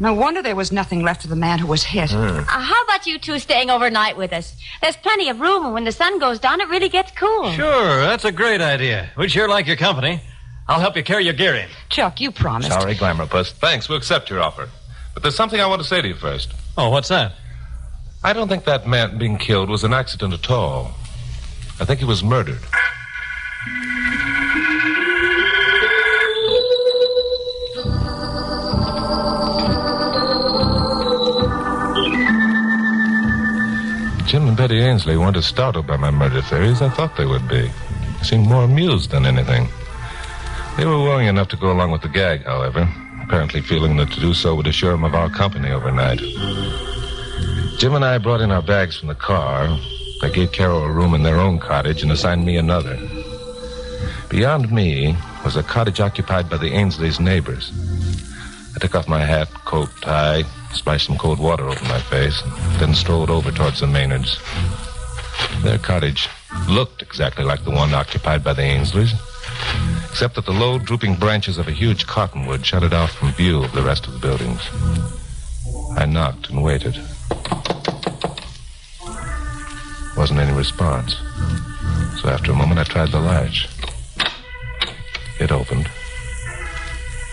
No 0.00 0.12
wonder 0.12 0.42
there 0.42 0.56
was 0.56 0.72
nothing 0.72 1.02
left 1.02 1.22
of 1.24 1.30
the 1.30 1.36
man 1.36 1.60
who 1.60 1.68
was 1.68 1.84
hit. 1.84 2.12
Uh, 2.12 2.42
how 2.44 2.82
about 2.82 3.06
you 3.06 3.18
two 3.18 3.38
staying 3.38 3.70
overnight 3.70 4.16
with 4.16 4.32
us? 4.32 4.56
There's 4.82 4.96
plenty 4.96 5.28
of 5.28 5.40
room, 5.40 5.64
and 5.64 5.72
when 5.74 5.84
the 5.84 5.92
sun 5.92 6.18
goes 6.18 6.40
down, 6.40 6.60
it 6.60 6.68
really 6.68 6.88
gets 6.88 7.12
cool. 7.12 7.52
Sure, 7.52 8.00
that's 8.00 8.24
a 8.24 8.32
great 8.32 8.60
idea. 8.60 9.10
We'd 9.16 9.30
sure 9.30 9.48
like 9.48 9.66
your 9.68 9.76
company. 9.76 10.20
I'll 10.66 10.80
help 10.80 10.96
you 10.96 11.04
carry 11.04 11.24
your 11.24 11.34
gear 11.34 11.54
in. 11.54 11.68
Chuck, 11.90 12.20
you 12.20 12.32
promised. 12.32 12.72
Sorry, 12.72 12.94
Glamour 12.94 13.26
Puss. 13.26 13.52
Thanks. 13.52 13.88
We'll 13.88 13.98
accept 13.98 14.30
your 14.30 14.40
offer. 14.40 14.68
But 15.12 15.22
there's 15.22 15.36
something 15.36 15.60
I 15.60 15.66
want 15.66 15.80
to 15.82 15.86
say 15.88 16.02
to 16.02 16.08
you 16.08 16.14
first. 16.14 16.52
Oh, 16.76 16.90
what's 16.90 17.08
that? 17.08 17.32
I 18.24 18.32
don't 18.32 18.48
think 18.48 18.64
that 18.64 18.88
man 18.88 19.18
being 19.18 19.36
killed 19.36 19.68
was 19.68 19.84
an 19.84 19.92
accident 19.92 20.32
at 20.32 20.50
all. 20.50 20.92
I 21.78 21.84
think 21.84 22.00
he 22.00 22.06
was 22.06 22.24
murdered. 22.24 22.60
Jim 34.34 34.48
and 34.48 34.56
Betty 34.56 34.80
Ainsley 34.80 35.16
weren't 35.16 35.36
as 35.36 35.46
startled 35.46 35.86
by 35.86 35.96
my 35.96 36.10
murder 36.10 36.42
theories 36.42 36.82
as 36.82 36.82
I 36.82 36.88
thought 36.88 37.16
they 37.16 37.24
would 37.24 37.46
be. 37.46 37.70
They 38.18 38.24
seemed 38.24 38.48
more 38.48 38.64
amused 38.64 39.12
than 39.12 39.26
anything. 39.26 39.68
They 40.76 40.84
were 40.84 40.98
willing 40.98 41.28
enough 41.28 41.46
to 41.50 41.56
go 41.56 41.70
along 41.70 41.92
with 41.92 42.02
the 42.02 42.08
gag, 42.08 42.42
however, 42.42 42.92
apparently 43.22 43.60
feeling 43.60 43.96
that 43.98 44.10
to 44.10 44.18
do 44.18 44.34
so 44.34 44.56
would 44.56 44.66
assure 44.66 44.90
them 44.90 45.04
of 45.04 45.14
our 45.14 45.30
company 45.30 45.70
overnight. 45.70 46.18
Jim 47.78 47.94
and 47.94 48.04
I 48.04 48.18
brought 48.18 48.40
in 48.40 48.50
our 48.50 48.60
bags 48.60 48.96
from 48.96 49.06
the 49.06 49.14
car. 49.14 49.68
They 50.20 50.32
gave 50.32 50.50
Carol 50.50 50.82
a 50.82 50.90
room 50.90 51.14
in 51.14 51.22
their 51.22 51.38
own 51.38 51.60
cottage 51.60 52.02
and 52.02 52.10
assigned 52.10 52.44
me 52.44 52.56
another. 52.56 52.98
Beyond 54.30 54.72
me 54.72 55.16
was 55.44 55.54
a 55.54 55.62
cottage 55.62 56.00
occupied 56.00 56.50
by 56.50 56.56
the 56.56 56.72
Ainsleys' 56.72 57.20
neighbors. 57.20 57.70
I 58.74 58.80
took 58.80 58.96
off 58.96 59.06
my 59.06 59.24
hat, 59.24 59.48
coat, 59.64 59.90
tie, 60.00 60.42
splashed 60.74 61.06
some 61.06 61.18
cold 61.18 61.38
water 61.38 61.64
over 61.64 61.84
my 61.84 62.00
face, 62.00 62.42
then 62.78 62.94
strolled 62.94 63.30
over 63.30 63.50
towards 63.50 63.80
the 63.80 63.86
Maynards. 63.86 64.38
Their 65.62 65.78
cottage 65.78 66.28
looked 66.68 67.02
exactly 67.02 67.44
like 67.44 67.64
the 67.64 67.70
one 67.70 67.94
occupied 67.94 68.44
by 68.44 68.52
the 68.52 68.62
Ainsleys, 68.62 69.12
except 70.10 70.34
that 70.34 70.46
the 70.46 70.52
low, 70.52 70.78
drooping 70.78 71.16
branches 71.16 71.58
of 71.58 71.68
a 71.68 71.72
huge 71.72 72.06
cottonwood 72.06 72.64
shut 72.64 72.82
it 72.82 72.92
off 72.92 73.12
from 73.12 73.32
view 73.32 73.62
of 73.62 73.72
the 73.72 73.82
rest 73.82 74.06
of 74.06 74.12
the 74.12 74.18
buildings. 74.18 74.60
I 75.96 76.06
knocked 76.06 76.50
and 76.50 76.62
waited. 76.62 76.96
Wasn't 80.16 80.38
any 80.38 80.56
response. 80.56 81.14
So 82.20 82.28
after 82.28 82.52
a 82.52 82.54
moment, 82.54 82.80
I 82.80 82.84
tried 82.84 83.10
the 83.10 83.20
latch. 83.20 83.68
It 85.40 85.50
opened. 85.50 85.90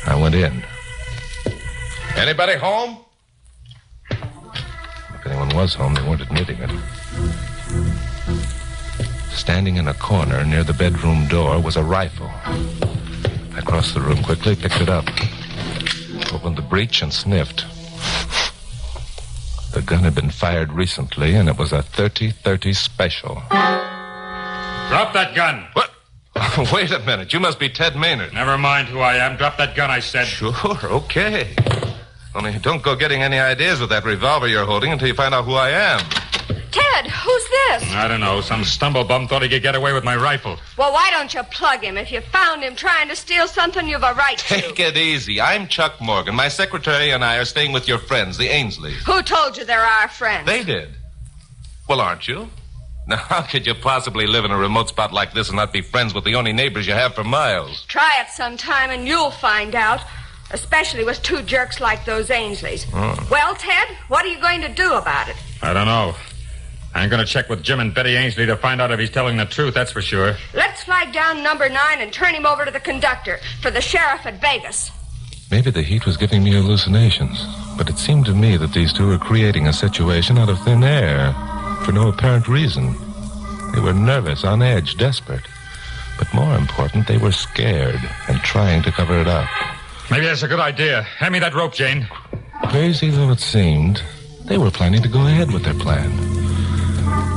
I 0.05 0.19
went 0.19 0.36
in. 0.36 0.63
Anybody 2.15 2.55
home? 2.55 2.98
Was 5.55 5.74
home, 5.75 5.93
they 5.96 6.01
weren't 6.01 6.22
admitting 6.22 6.58
it. 6.60 6.72
Standing 9.31 9.75
in 9.75 9.88
a 9.88 9.93
corner 9.93 10.46
near 10.46 10.63
the 10.63 10.74
bedroom 10.74 11.27
door 11.27 11.60
was 11.60 11.75
a 11.75 11.84
rifle. 11.84 12.29
I 13.53 13.62
crossed 13.65 13.93
the 13.93 14.01
room 14.01 14.24
quickly, 14.24 14.55
picked 14.55 14.79
it 14.79 14.89
up, 14.89 15.05
opened 16.34 16.58
the 16.58 16.65
breech, 16.67 17.01
and 17.01 17.12
sniffed. 17.12 17.65
The 19.74 19.81
gun 19.81 20.03
had 20.03 20.15
been 20.15 20.29
fired 20.29 20.72
recently, 20.72 21.36
and 21.36 21.50
it 21.50 21.58
was 21.58 21.74
a 21.74 21.81
30 21.81 22.31
30 22.31 22.74
special. 22.74 23.36
Drop 23.50 25.13
that 25.13 25.34
gun. 25.36 25.65
What? 25.74 25.91
Wait 26.74 26.91
a 26.91 27.00
minute. 27.00 27.34
You 27.34 27.39
must 27.39 27.60
be 27.60 27.70
Ted 27.70 27.96
Maynard. 27.96 28.34
Never 28.34 28.58
mind 28.58 28.88
who 28.88 29.00
I 29.00 29.15
am. 29.15 29.38
Drop 29.38 29.58
that 29.58 29.75
gun, 29.75 29.89
I 29.91 30.00
said. 30.00 30.25
Sure, 30.27 30.53
okay. 30.84 31.55
Only 32.33 32.57
don't 32.59 32.81
go 32.81 32.95
getting 32.95 33.21
any 33.21 33.39
ideas 33.39 33.81
with 33.81 33.89
that 33.89 34.05
revolver 34.05 34.47
you're 34.47 34.65
holding 34.65 34.91
until 34.91 35.07
you 35.07 35.13
find 35.13 35.33
out 35.33 35.43
who 35.43 35.53
I 35.53 35.69
am. 35.69 36.00
Ted, 36.71 37.07
who's 37.07 37.43
this? 37.50 37.91
I 37.93 38.07
don't 38.07 38.21
know. 38.21 38.39
Some 38.39 38.63
stumblebum 38.63 39.27
thought 39.27 39.41
he 39.41 39.50
could 39.50 39.61
get 39.61 39.75
away 39.75 39.91
with 39.91 40.05
my 40.05 40.15
rifle. 40.15 40.57
Well, 40.77 40.93
why 40.93 41.09
don't 41.11 41.33
you 41.33 41.43
plug 41.43 41.83
him? 41.83 41.97
If 41.97 42.09
you 42.09 42.21
found 42.21 42.63
him 42.63 42.75
trying 42.75 43.09
to 43.09 43.15
steal 43.17 43.47
something, 43.47 43.85
you've 43.85 44.03
a 44.03 44.13
right 44.13 44.38
to. 44.38 44.45
Take 44.45 44.79
it 44.79 44.95
easy. 44.95 45.41
I'm 45.41 45.67
Chuck 45.67 46.00
Morgan. 46.00 46.33
My 46.33 46.47
secretary 46.47 47.11
and 47.11 47.25
I 47.25 47.38
are 47.38 47.45
staying 47.45 47.73
with 47.73 47.89
your 47.89 47.97
friends, 47.97 48.38
the 48.38 48.47
Ainsleys. 48.47 49.03
Who 49.05 49.21
told 49.21 49.57
you 49.57 49.65
they're 49.65 49.81
our 49.81 50.07
friends? 50.07 50.45
They 50.45 50.63
did. 50.63 50.89
Well, 51.89 52.00
aren't 52.00 52.29
you? 52.29 52.50
Now, 53.07 53.17
how 53.17 53.41
could 53.41 53.67
you 53.67 53.73
possibly 53.73 54.25
live 54.25 54.45
in 54.45 54.51
a 54.51 54.57
remote 54.57 54.88
spot 54.88 55.11
like 55.11 55.33
this 55.33 55.50
and 55.50 55.57
not 55.57 55.73
be 55.73 55.81
friends 55.81 56.13
with 56.13 56.23
the 56.23 56.35
only 56.35 56.53
neighbors 56.53 56.88
you 56.88 56.93
have 56.93 57.13
for 57.13 57.25
miles? 57.25 57.83
Try 57.89 58.21
it 58.21 58.29
sometime 58.29 58.89
and 58.89 59.05
you'll 59.05 59.31
find 59.31 59.75
out. 59.75 60.00
Especially 60.53 61.03
with 61.03 61.22
two 61.24 61.41
jerks 61.41 61.79
like 61.79 62.05
those 62.05 62.29
Ainsleys. 62.29 62.86
Oh. 62.93 63.27
Well, 63.31 63.55
Ted, 63.55 63.88
what 64.08 64.25
are 64.25 64.29
you 64.29 64.39
going 64.39 64.62
to 64.62 64.70
do 64.70 64.93
about 64.93 65.29
it? 65.29 65.36
I 65.62 65.74
don't 65.74 65.86
know. 65.86 66.15
I'm 66.93 67.10
going 67.10 67.25
to 67.25 67.31
check 67.31 67.48
with 67.48 67.63
Jim 67.63 67.79
and 67.79 67.93
Betty 67.93 68.15
Ainsley 68.15 68.46
to 68.46 68.58
find 68.58 68.81
out 68.81 68.91
if 68.91 69.00
he's 69.00 69.10
telling 69.10 69.38
the 69.38 69.46
truth, 69.46 69.74
that's 69.74 69.91
for 69.91 70.01
sure. 70.01 70.36
Let's 70.53 70.84
flag 70.84 71.13
down 71.13 71.41
number 71.41 71.70
nine 71.70 72.01
and 72.01 72.12
turn 72.12 72.34
him 72.34 72.46
over 72.46 72.65
to 72.65 72.72
the 72.72 72.81
conductor 72.81 73.39
for 73.62 73.72
the 73.72 73.79
sheriff 73.79 74.25
at 74.25 74.41
Vegas. 74.41 74.91
Maybe 75.50 75.72
the 75.72 75.81
heat 75.81 76.05
was 76.05 76.17
giving 76.17 76.43
me 76.43 76.51
hallucinations, 76.51 77.46
but 77.77 77.89
it 77.89 77.98
seemed 77.98 78.25
to 78.25 78.34
me 78.34 78.58
that 78.58 78.74
these 78.74 78.91
two 78.93 79.08
were 79.08 79.17
creating 79.17 79.67
a 79.67 79.74
situation 79.74 80.38
out 80.38 80.50
of 80.50 80.60
thin 80.63 80.84
air 80.84 81.34
for 81.86 81.91
no 81.91 82.10
apparent 82.10 82.48
reason. 82.48 82.96
They 83.74 83.79
were 83.79 83.93
nervous, 83.93 84.43
on 84.43 84.62
edge, 84.62 84.98
desperate. 84.98 85.43
But 86.17 86.34
more 86.34 86.55
important, 86.55 87.08
they 87.08 87.17
were 87.17 87.31
scared 87.31 88.00
and 88.27 88.39
trying 88.41 88.84
to 88.84 88.91
cover 88.91 89.20
it 89.20 89.27
up. 89.27 89.50
Maybe 90.10 90.25
that's 90.25 90.43
a 90.43 90.48
good 90.48 90.60
idea. 90.60 91.03
Hand 91.03 91.34
me 91.34 91.39
that 91.39 91.53
rope, 91.53 91.74
Jane. 91.74 92.08
Crazy 92.70 93.10
though 93.10 93.31
it 93.31 93.39
seemed, 93.39 94.01
they 94.46 94.58
were 94.58 94.72
planning 94.72 95.01
to 95.01 95.10
go 95.10 95.27
ahead 95.27 95.51
with 95.51 95.63
their 95.63 95.74
plan. 95.74 96.10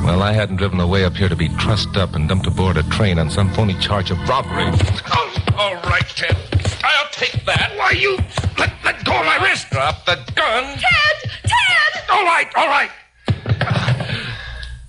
Well, 0.03 0.21
I 0.21 0.33
hadn't 0.33 0.57
driven 0.57 0.79
away 0.79 1.03
up 1.03 1.15
here 1.15 1.29
to 1.29 1.35
be 1.35 1.49
trussed 1.49 1.97
up 1.97 2.15
and 2.15 2.29
dumped 2.29 2.47
aboard 2.47 2.77
a 2.77 2.83
train 2.83 3.17
on 3.17 3.29
some 3.29 3.51
phony 3.53 3.73
charge 3.79 4.11
of 4.11 4.19
robbery. 4.29 4.71
Oh, 5.11 5.33
all 5.57 5.75
right, 5.89 6.07
Ted. 6.07 6.37
I'll 6.83 7.09
take 7.11 7.43
that. 7.45 7.73
Why, 7.75 7.91
you... 7.91 8.17
Let, 8.57 8.71
let 8.83 9.03
go 9.03 9.19
of 9.19 9.25
my 9.25 9.37
wrist. 9.41 9.69
Drop 9.71 10.05
the 10.05 10.15
gun. 10.35 10.77
Ted! 10.77 11.31
Ted! 11.41 12.03
All 12.11 12.23
right, 12.23 12.47
all 12.55 12.67
right. 12.67 12.91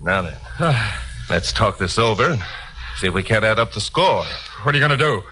Now 0.02 0.22
then, 0.22 0.36
let's 1.30 1.52
talk 1.52 1.78
this 1.78 1.98
over 1.98 2.30
and 2.30 2.42
see 2.98 3.08
if 3.08 3.14
we 3.14 3.22
can't 3.22 3.44
add 3.44 3.58
up 3.58 3.72
the 3.72 3.80
score. 3.80 4.24
What 4.62 4.74
are 4.74 4.78
you 4.78 4.86
going 4.86 4.96
to 4.96 5.04
do? 5.04 5.22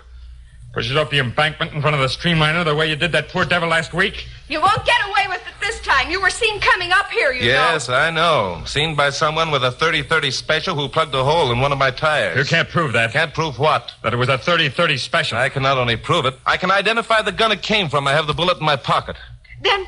Push 0.75 0.91
it 0.91 0.97
up 0.97 1.09
the 1.09 1.21
embankment 1.21 1.73
in 1.73 1.81
front 1.81 1.95
of 1.95 2.01
the 2.03 2.09
streamliner 2.09 2.65
the 2.65 2.75
way 2.75 2.91
you 2.91 2.97
did 2.97 3.13
that 3.13 3.29
poor 3.29 3.45
devil 3.45 3.69
last 3.69 3.95
week? 3.95 4.27
You 4.49 4.61
won't 4.61 4.85
get 4.85 4.97
away 5.09 5.29
with 5.29 5.41
it 5.47 5.55
this 5.61 5.81
time. 5.83 6.11
You 6.11 6.21
were 6.21 6.31
seen 6.31 6.59
coming 6.61 6.91
up 6.91 7.09
here, 7.11 7.31
you 7.33 7.45
Yes, 7.45 7.89
know. 7.89 7.95
I 7.95 8.11
know. 8.11 8.63
Seen 8.67 8.97
by 8.97 9.11
someone 9.11 9.53
with 9.53 9.63
a 9.63 9.71
30-30 9.71 10.33
special 10.33 10.75
who 10.75 10.89
plugged 10.89 11.15
a 11.15 11.23
hole 11.23 11.53
in 11.53 11.61
one 11.61 11.71
of 11.71 11.79
my 11.79 11.93
tires. 11.93 12.37
You 12.37 12.45
can't 12.45 12.69
prove 12.69 12.93
that. 12.95 13.13
Can't 13.13 13.33
prove 13.33 13.57
what? 13.61 13.93
That 14.03 14.13
it 14.13 14.17
was 14.17 14.29
a 14.29 14.37
30-30 14.37 14.99
special. 14.99 15.39
I 15.39 15.49
can 15.49 15.63
not 15.63 15.79
only 15.79 15.97
prove 15.97 16.27
it, 16.27 16.35
I 16.45 16.57
can 16.57 16.73
identify 16.73 17.23
the 17.23 17.31
gun 17.33 17.53
it 17.53 17.63
came 17.63 17.89
from. 17.89 18.09
I 18.09 18.13
have 18.13 18.27
the 18.27 18.35
bullet 18.35 18.59
in 18.59 18.67
my 18.67 18.75
pocket. 18.77 19.15
Then, 19.63 19.87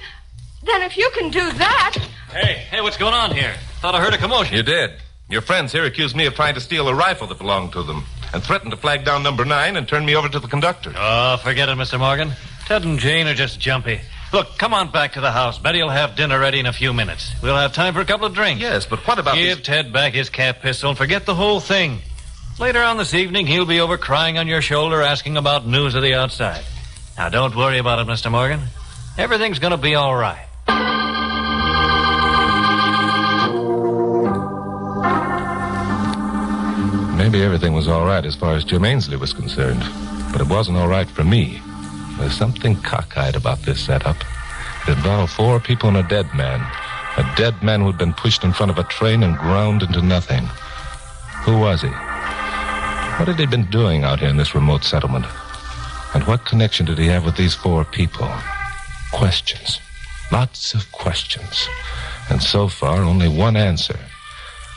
then 0.62 0.82
if 0.82 0.96
you 0.96 1.10
can 1.14 1.30
do 1.30 1.50
that, 1.58 1.96
Hey, 2.30 2.64
hey, 2.70 2.80
what's 2.80 2.96
going 2.96 3.14
on 3.14 3.32
here? 3.32 3.54
Thought 3.80 3.96
I 3.96 4.00
heard 4.00 4.14
a 4.14 4.18
commotion. 4.18 4.54
You 4.56 4.62
did. 4.62 4.92
Your 5.28 5.40
friends 5.40 5.72
here 5.72 5.84
accused 5.84 6.14
me 6.14 6.26
of 6.26 6.34
trying 6.34 6.54
to 6.54 6.60
steal 6.60 6.86
a 6.88 6.94
rifle 6.94 7.26
that 7.26 7.38
belonged 7.38 7.72
to 7.72 7.82
them 7.82 8.04
and 8.32 8.42
threatened 8.42 8.70
to 8.72 8.76
flag 8.76 9.04
down 9.04 9.22
number 9.22 9.44
nine 9.44 9.76
and 9.76 9.86
turn 9.88 10.04
me 10.04 10.14
over 10.16 10.28
to 10.28 10.38
the 10.38 10.48
conductor. 10.48 10.92
Oh, 10.96 11.36
forget 11.38 11.68
it, 11.68 11.76
Mr. 11.78 11.98
Morgan. 11.98 12.32
Ted 12.66 12.84
and 12.84 12.98
Jane 12.98 13.26
are 13.26 13.34
just 13.34 13.60
jumpy. 13.60 14.00
Look, 14.32 14.58
come 14.58 14.74
on 14.74 14.90
back 14.90 15.12
to 15.12 15.20
the 15.20 15.30
house. 15.30 15.58
Betty'll 15.58 15.88
have 15.88 16.16
dinner 16.16 16.38
ready 16.38 16.58
in 16.58 16.66
a 16.66 16.72
few 16.72 16.92
minutes. 16.92 17.32
We'll 17.42 17.56
have 17.56 17.72
time 17.72 17.94
for 17.94 18.00
a 18.00 18.04
couple 18.04 18.26
of 18.26 18.34
drinks. 18.34 18.60
Yes, 18.60 18.84
but 18.84 18.98
what 19.06 19.18
about 19.18 19.36
Give 19.36 19.58
these- 19.58 19.66
Ted 19.66 19.92
back 19.92 20.14
his 20.14 20.28
cap 20.30 20.60
pistol 20.62 20.88
and 20.90 20.98
forget 20.98 21.26
the 21.26 21.34
whole 21.34 21.60
thing. 21.60 22.00
Later 22.58 22.82
on 22.82 22.96
this 22.96 23.14
evening, 23.14 23.46
he'll 23.46 23.66
be 23.66 23.80
over 23.80 23.96
crying 23.98 24.36
on 24.38 24.46
your 24.48 24.62
shoulder 24.62 25.00
asking 25.02 25.36
about 25.36 25.66
news 25.66 25.94
of 25.94 26.02
the 26.02 26.14
outside. 26.14 26.64
Now, 27.16 27.28
don't 27.28 27.54
worry 27.54 27.78
about 27.78 27.98
it, 28.00 28.06
Mr. 28.06 28.30
Morgan. 28.30 28.62
Everything's 29.16 29.58
going 29.58 29.70
to 29.72 29.76
be 29.76 29.94
all 29.94 30.14
right. 30.14 30.46
Maybe 37.16 37.42
everything 37.42 37.72
was 37.72 37.88
all 37.88 38.04
right 38.04 38.24
as 38.26 38.36
far 38.36 38.54
as 38.54 38.62
Jim 38.62 38.84
Ainsley 38.84 39.16
was 39.16 39.32
concerned, 39.32 39.82
but 40.32 40.42
it 40.42 40.48
wasn't 40.48 40.76
all 40.76 40.86
right 40.86 41.08
for 41.08 41.24
me. 41.24 41.62
There's 42.18 42.36
something 42.36 42.76
cockeyed 42.76 43.34
about 43.34 43.62
this 43.62 43.80
setup. 43.80 44.16
It 44.86 44.98
involved 44.98 45.32
four 45.32 45.58
people 45.58 45.88
and 45.88 45.96
a 45.96 46.02
dead 46.02 46.32
man. 46.34 46.60
A 47.16 47.34
dead 47.34 47.62
man 47.62 47.80
who'd 47.80 47.96
been 47.96 48.12
pushed 48.12 48.44
in 48.44 48.52
front 48.52 48.70
of 48.70 48.76
a 48.76 48.84
train 48.84 49.22
and 49.22 49.38
ground 49.38 49.82
into 49.82 50.02
nothing. 50.02 50.44
Who 51.44 51.58
was 51.58 51.80
he? 51.80 51.88
What 51.88 53.28
had 53.28 53.38
he 53.38 53.46
been 53.46 53.70
doing 53.70 54.04
out 54.04 54.20
here 54.20 54.28
in 54.28 54.36
this 54.36 54.54
remote 54.54 54.84
settlement? 54.84 55.24
And 56.12 56.22
what 56.24 56.44
connection 56.44 56.84
did 56.84 56.98
he 56.98 57.06
have 57.06 57.24
with 57.24 57.36
these 57.36 57.54
four 57.54 57.86
people? 57.86 58.30
Questions. 59.12 59.80
Lots 60.30 60.74
of 60.74 60.92
questions. 60.92 61.66
And 62.28 62.42
so 62.42 62.68
far, 62.68 63.00
only 63.00 63.28
one 63.28 63.56
answer. 63.56 63.98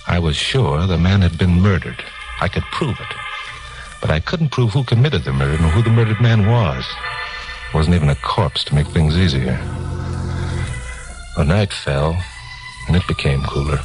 I 0.08 0.19
was 0.19 0.38
sure 0.38 0.88
the 0.88 0.98
man 0.98 1.22
had 1.22 1.38
been 1.38 1.62
murdered. 1.62 2.01
I 2.41 2.48
could 2.48 2.63
prove 2.72 3.00
it. 3.00 3.15
But 4.01 4.12
I 4.12 4.19
couldn't 4.19 4.50
prove 4.50 4.72
who 4.72 4.84
committed 4.84 5.24
the 5.24 5.34
murder 5.34 5.62
nor 5.62 5.72
who 5.72 5.81
the 5.81 5.89
murdered 5.89 6.22
man 6.22 6.48
was. 6.48 6.86
Wasn't 7.74 7.96
even 7.96 8.10
a 8.10 8.15
corpse 8.15 8.63
to 8.65 8.75
make 8.75 8.88
things 8.88 9.17
easier. 9.17 9.58
The 11.38 11.43
night 11.46 11.72
fell, 11.72 12.17
and 12.88 12.96
it 12.96 13.08
became 13.08 13.41
cooler. 13.43 13.79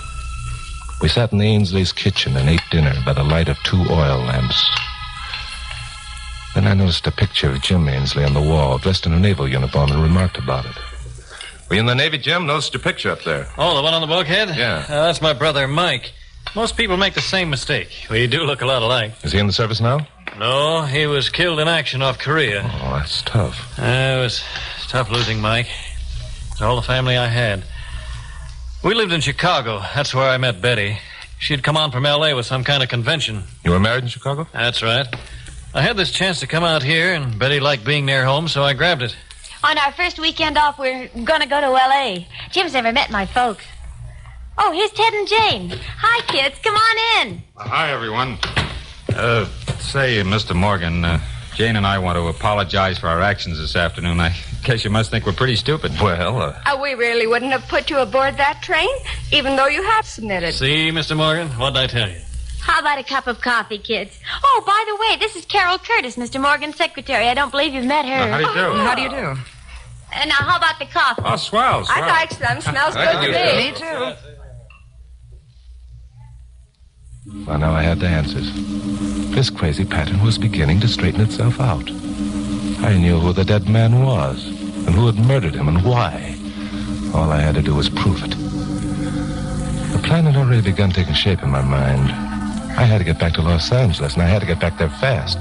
We 1.03 1.09
sat 1.09 1.33
in 1.33 1.39
the 1.39 1.47
Ainsley's 1.47 1.93
kitchen 1.93 2.37
and 2.37 2.49
ate 2.49 2.63
dinner 2.71 2.95
by 3.05 3.13
the 3.13 3.25
light 3.25 3.49
of 3.49 3.59
two 3.65 3.85
oil 3.91 4.19
lamps. 4.19 4.65
Then 6.55 6.67
I 6.67 6.75
noticed 6.75 7.07
a 7.07 7.11
picture 7.11 7.51
of 7.51 7.61
Jim 7.61 7.89
Ainsley 7.89 8.25
on 8.25 8.33
the 8.33 8.41
wall, 8.41 8.79
dressed 8.79 9.07
in 9.07 9.13
a 9.13 9.19
naval 9.19 9.49
uniform, 9.49 9.91
and 9.91 10.03
remarked 10.03 10.39
about 10.39 10.65
it. 10.65 10.77
Were 11.69 11.75
you 11.75 11.81
in 11.81 11.87
the 11.87 11.95
Navy, 11.95 12.19
Jim? 12.19 12.47
Noticed 12.47 12.73
your 12.75 12.83
picture 12.83 13.11
up 13.11 13.23
there. 13.25 13.49
Oh, 13.59 13.77
the 13.77 13.83
one 13.83 13.93
on 13.93 14.01
the 14.01 14.07
bulkhead? 14.07 14.57
Yeah. 14.57 14.85
Uh, 14.89 15.07
that's 15.07 15.21
my 15.21 15.33
brother, 15.33 15.67
Mike. 15.67 16.13
Most 16.55 16.77
people 16.77 16.97
make 16.97 17.15
the 17.15 17.21
same 17.21 17.51
mistake. 17.51 17.89
We 18.09 18.27
do 18.29 18.45
look 18.45 18.63
a 18.63 18.67
lot 18.67 18.83
alike. 18.83 19.13
Is 19.25 19.33
he 19.33 19.39
in 19.39 19.47
the 19.49 19.53
service 19.53 19.81
now? 19.81 20.07
No, 20.39 20.83
he 20.83 21.07
was 21.07 21.29
killed 21.29 21.59
in 21.59 21.67
action 21.67 22.01
off 22.01 22.19
Korea. 22.19 22.63
Oh, 22.83 22.95
that's 22.97 23.23
tough. 23.23 23.77
Uh, 23.79 23.83
it 23.83 24.21
was 24.21 24.43
tough 24.89 25.11
losing 25.11 25.41
Mike. 25.41 25.69
It's 26.53 26.63
all 26.63 26.77
the 26.77 26.83
family 26.83 27.17
I 27.17 27.27
had. 27.27 27.65
We 28.85 28.95
lived 28.95 29.13
in 29.13 29.21
Chicago. 29.21 29.81
That's 29.95 30.15
where 30.15 30.29
I 30.29 30.37
met 30.39 30.61
Betty. 30.61 30.99
She'd 31.41 31.65
come 31.65 31.77
on 31.77 31.91
from 31.91 32.07
L.A. 32.07 32.35
with 32.35 32.47
some 32.47 32.63
kind 32.63 32.83
of 32.83 32.89
convention. 32.89 33.43
You 33.65 33.73
were 33.73 33.81
married 33.81 34.05
in 34.05 34.09
Chicago? 34.09 34.47
That's 34.53 34.83
right. 34.83 35.07
I 35.75 35.83
had 35.83 35.97
this 35.97 36.13
chance 36.13 36.39
to 36.41 36.47
come 36.47 36.63
out 36.63 36.85
here, 36.85 37.15
and 37.15 37.37
Betty 37.37 37.59
liked 37.59 37.85
being 37.85 38.07
near 38.07 38.25
home, 38.25 38.47
so 38.47 38.63
I 38.63 38.75
grabbed 38.75 39.03
it. 39.03 39.17
On 39.65 39.77
our 39.79 39.93
first 39.93 40.21
weekend 40.21 40.57
off, 40.57 40.79
we're 40.79 41.09
gonna 41.25 41.47
go 41.47 41.61
to 41.61 41.67
L.A. 41.67 42.29
Jim's 42.51 42.75
never 42.75 42.93
met 42.93 43.11
my 43.11 43.27
folks. 43.27 43.65
Oh, 44.57 44.73
here's 44.73 44.91
Ted 44.93 45.13
and 45.15 45.29
Jane. 45.29 45.81
Hi, 45.99 46.21
kids. 46.27 46.59
Come 46.63 46.75
on 46.75 47.27
in. 47.29 47.43
Hi, 47.57 47.91
everyone. 47.93 48.39
Uh, 49.15 49.47
say, 49.81 50.23
Mr. 50.23 50.55
Morgan, 50.55 51.05
uh, 51.05 51.21
Jane 51.55 51.77
and 51.77 51.87
I 51.87 51.99
want 51.99 52.17
to 52.17 52.29
apologize 52.29 52.99
for 52.99 53.09
our 53.09 53.21
actions 53.21 53.59
this 53.59 53.75
afternoon. 53.77 54.21
I 54.21 54.35
guess 54.63 54.85
you 54.85 54.91
must 54.91 55.11
think 55.11 55.27
we're 55.27 55.33
pretty 55.33 55.57
stupid. 55.57 55.93
Well, 56.01 56.41
uh, 56.41 56.61
uh, 56.67 56.79
we 56.81 56.95
really 56.95 57.27
wouldn't 57.27 57.53
have 57.53 57.67
put 57.69 57.91
you 57.91 57.99
aboard 57.99 58.37
that 58.37 58.61
train, 58.63 58.89
even 59.33 59.57
though 59.57 59.67
you 59.67 59.83
have 59.83 60.07
submitted. 60.07 60.53
See, 60.55 60.91
Mr. 60.91 61.17
Morgan? 61.17 61.49
What'd 61.51 61.77
I 61.77 61.87
tell 61.87 62.09
you? 62.09 62.21
How 62.61 62.81
about 62.81 62.99
a 62.99 63.05
cup 63.05 63.27
of 63.27 63.41
coffee, 63.41 63.79
kids? 63.79 64.19
Oh, 64.43 64.63
by 64.67 64.85
the 64.89 64.97
way, 64.97 65.19
this 65.19 65.37
is 65.37 65.45
Carol 65.45 65.79
Curtis, 65.79 66.17
Mr. 66.17 66.41
Morgan's 66.41 66.77
secretary. 66.77 67.29
I 67.29 67.35
don't 67.35 67.51
believe 67.51 67.75
you've 67.75 67.85
met 67.85 68.05
her. 68.07 68.31
How 68.31 68.39
do 68.39 68.45
you 68.45 68.55
do? 68.55 68.79
How 68.79 68.95
do 68.95 69.03
you 69.03 69.11
do? 69.11 69.17
Uh, 70.15 70.25
now, 70.27 70.35
how 70.35 70.57
about 70.57 70.79
the 70.79 70.87
coffee? 70.87 71.23
Oh, 71.25 71.37
swell, 71.37 71.85
swell. 71.85 72.03
I'd 72.03 72.09
like 72.09 72.31
some. 72.31 72.61
Smells 72.61 72.95
good 72.95 73.21
to 73.21 73.33
me. 73.33 73.71
Me 73.71 73.77
too. 73.77 74.15
Well, 77.27 77.59
now 77.59 77.73
I 77.73 77.83
had 77.83 78.01
the 78.01 78.07
answers. 78.07 78.53
This 79.35 79.51
crazy 79.51 79.85
pattern 79.85 80.23
was 80.23 80.39
beginning 80.39 80.81
to 80.81 80.89
straighten 80.89 81.21
itself 81.21 81.61
out. 81.61 81.91
I 82.83 82.97
knew 82.99 83.19
who 83.19 83.33
the 83.33 83.45
dead 83.45 83.69
man 83.69 84.05
was, 84.05 84.47
and 84.87 84.95
who 84.95 85.07
had 85.07 85.17
murdered 85.17 85.55
him, 85.55 85.69
and 85.69 85.85
why. 85.85 86.37
All 87.15 87.31
I 87.31 87.41
had 87.41 87.55
to 87.55 87.63
do 87.63 87.75
was 87.75 87.89
prove 87.89 88.23
it. 88.25 88.31
The 89.93 90.01
plan 90.03 90.25
had 90.25 90.37
already 90.37 90.61
begun 90.61 90.91
taking 90.91 91.15
shape 91.15 91.43
in 91.43 91.51
my 91.51 91.63
mind. 91.63 92.11
I 92.77 92.85
had 92.85 92.99
to 92.99 93.05
get 93.05 93.19
back 93.19 93.35
to 93.35 93.43
Los 93.43 93.73
Angeles, 93.73 94.15
and 94.15 94.23
I 94.23 94.27
had 94.27 94.41
to 94.41 94.47
get 94.47 94.61
back 94.61 94.79
there 94.79 94.91
fast. 94.91 95.39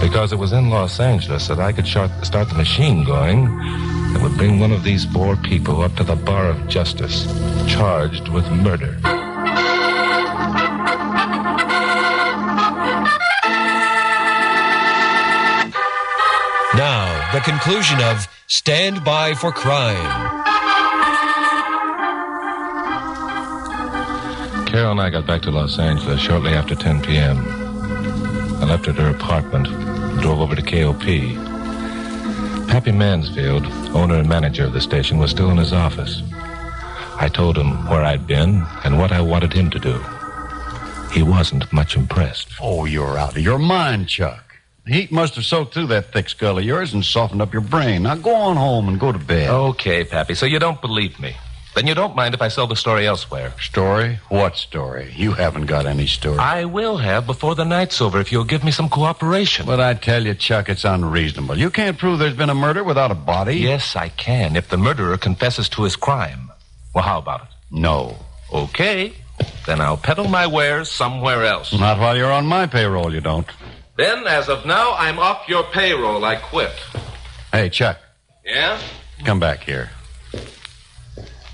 Because 0.00 0.32
it 0.32 0.38
was 0.38 0.52
in 0.52 0.70
Los 0.70 1.00
Angeles 1.00 1.48
that 1.48 1.58
I 1.58 1.72
could 1.72 1.86
start, 1.86 2.10
start 2.24 2.48
the 2.48 2.54
machine 2.54 3.04
going 3.04 3.46
that 4.12 4.20
would 4.22 4.36
bring 4.36 4.60
one 4.60 4.72
of 4.72 4.84
these 4.84 5.04
four 5.06 5.36
people 5.36 5.82
up 5.82 5.94
to 5.96 6.04
the 6.04 6.16
bar 6.16 6.48
of 6.48 6.68
justice, 6.68 7.24
charged 7.66 8.28
with 8.28 8.48
murder. 8.50 8.98
The 17.32 17.40
conclusion 17.40 17.98
of 18.02 18.28
Stand 18.46 19.02
By 19.04 19.32
for 19.32 19.52
Crime. 19.52 19.96
Carol 24.66 24.92
and 24.92 25.00
I 25.00 25.08
got 25.08 25.26
back 25.26 25.40
to 25.42 25.50
Los 25.50 25.78
Angeles 25.78 26.20
shortly 26.20 26.50
after 26.50 26.74
10 26.74 27.00
p.m. 27.00 27.38
I 28.60 28.66
left 28.66 28.84
her 28.84 28.92
at 28.92 28.98
her 28.98 29.08
apartment, 29.08 29.66
and 29.68 30.20
drove 30.20 30.42
over 30.42 30.54
to 30.54 30.60
KOP. 30.60 31.00
Pappy 32.68 32.92
Mansfield, 32.92 33.64
owner 33.96 34.16
and 34.16 34.28
manager 34.28 34.66
of 34.66 34.74
the 34.74 34.82
station, 34.82 35.16
was 35.16 35.30
still 35.30 35.50
in 35.50 35.56
his 35.56 35.72
office. 35.72 36.20
I 37.16 37.30
told 37.32 37.56
him 37.56 37.88
where 37.88 38.04
I'd 38.04 38.26
been 38.26 38.62
and 38.84 38.98
what 38.98 39.10
I 39.10 39.22
wanted 39.22 39.54
him 39.54 39.70
to 39.70 39.78
do. 39.78 39.98
He 41.14 41.22
wasn't 41.22 41.72
much 41.72 41.96
impressed. 41.96 42.48
Oh, 42.60 42.84
you're 42.84 43.16
out 43.16 43.38
of 43.38 43.42
your 43.42 43.58
mind, 43.58 44.10
Chuck. 44.10 44.51
Heat 44.86 45.12
must 45.12 45.36
have 45.36 45.44
soaked 45.44 45.74
through 45.74 45.86
that 45.88 46.12
thick 46.12 46.28
skull 46.28 46.58
of 46.58 46.64
yours 46.64 46.92
and 46.92 47.04
softened 47.04 47.40
up 47.40 47.52
your 47.52 47.62
brain. 47.62 48.02
Now 48.02 48.16
go 48.16 48.34
on 48.34 48.56
home 48.56 48.88
and 48.88 48.98
go 48.98 49.12
to 49.12 49.18
bed. 49.18 49.48
Okay, 49.48 50.02
Pappy, 50.02 50.34
so 50.34 50.44
you 50.44 50.58
don't 50.58 50.80
believe 50.80 51.20
me. 51.20 51.36
Then 51.74 51.86
you 51.86 51.94
don't 51.94 52.16
mind 52.16 52.34
if 52.34 52.42
I 52.42 52.48
sell 52.48 52.66
the 52.66 52.74
story 52.74 53.06
elsewhere. 53.06 53.54
Story? 53.60 54.18
What 54.28 54.56
story? 54.56 55.12
You 55.16 55.32
haven't 55.32 55.66
got 55.66 55.86
any 55.86 56.06
story. 56.06 56.38
I 56.38 56.64
will 56.64 56.98
have 56.98 57.26
before 57.26 57.54
the 57.54 57.64
night's 57.64 58.00
over 58.00 58.18
if 58.20 58.32
you'll 58.32 58.44
give 58.44 58.64
me 58.64 58.72
some 58.72 58.88
cooperation. 58.88 59.66
But 59.66 59.80
I 59.80 59.94
tell 59.94 60.26
you, 60.26 60.34
Chuck, 60.34 60.68
it's 60.68 60.84
unreasonable. 60.84 61.56
You 61.56 61.70
can't 61.70 61.96
prove 61.96 62.18
there's 62.18 62.36
been 62.36 62.50
a 62.50 62.54
murder 62.54 62.82
without 62.84 63.10
a 63.10 63.14
body. 63.14 63.56
Yes, 63.58 63.94
I 63.96 64.08
can, 64.08 64.56
if 64.56 64.68
the 64.68 64.76
murderer 64.76 65.16
confesses 65.16 65.68
to 65.70 65.84
his 65.84 65.96
crime. 65.96 66.50
Well, 66.94 67.04
how 67.04 67.20
about 67.20 67.42
it? 67.42 67.48
No. 67.70 68.16
Okay. 68.52 69.12
Then 69.64 69.80
I'll 69.80 69.96
peddle 69.96 70.28
my 70.28 70.46
wares 70.46 70.90
somewhere 70.90 71.44
else. 71.44 71.72
Not 71.72 71.98
while 71.98 72.16
you're 72.16 72.32
on 72.32 72.46
my 72.46 72.66
payroll, 72.66 73.14
you 73.14 73.20
don't. 73.20 73.46
Then, 73.96 74.26
as 74.26 74.48
of 74.48 74.64
now, 74.64 74.94
I'm 74.94 75.18
off 75.18 75.48
your 75.48 75.64
payroll. 75.64 76.24
I 76.24 76.36
quit. 76.36 76.72
Hey, 77.52 77.68
Chuck, 77.68 77.98
Yeah? 78.44 78.80
come 79.24 79.38
back 79.38 79.62
here. 79.64 79.90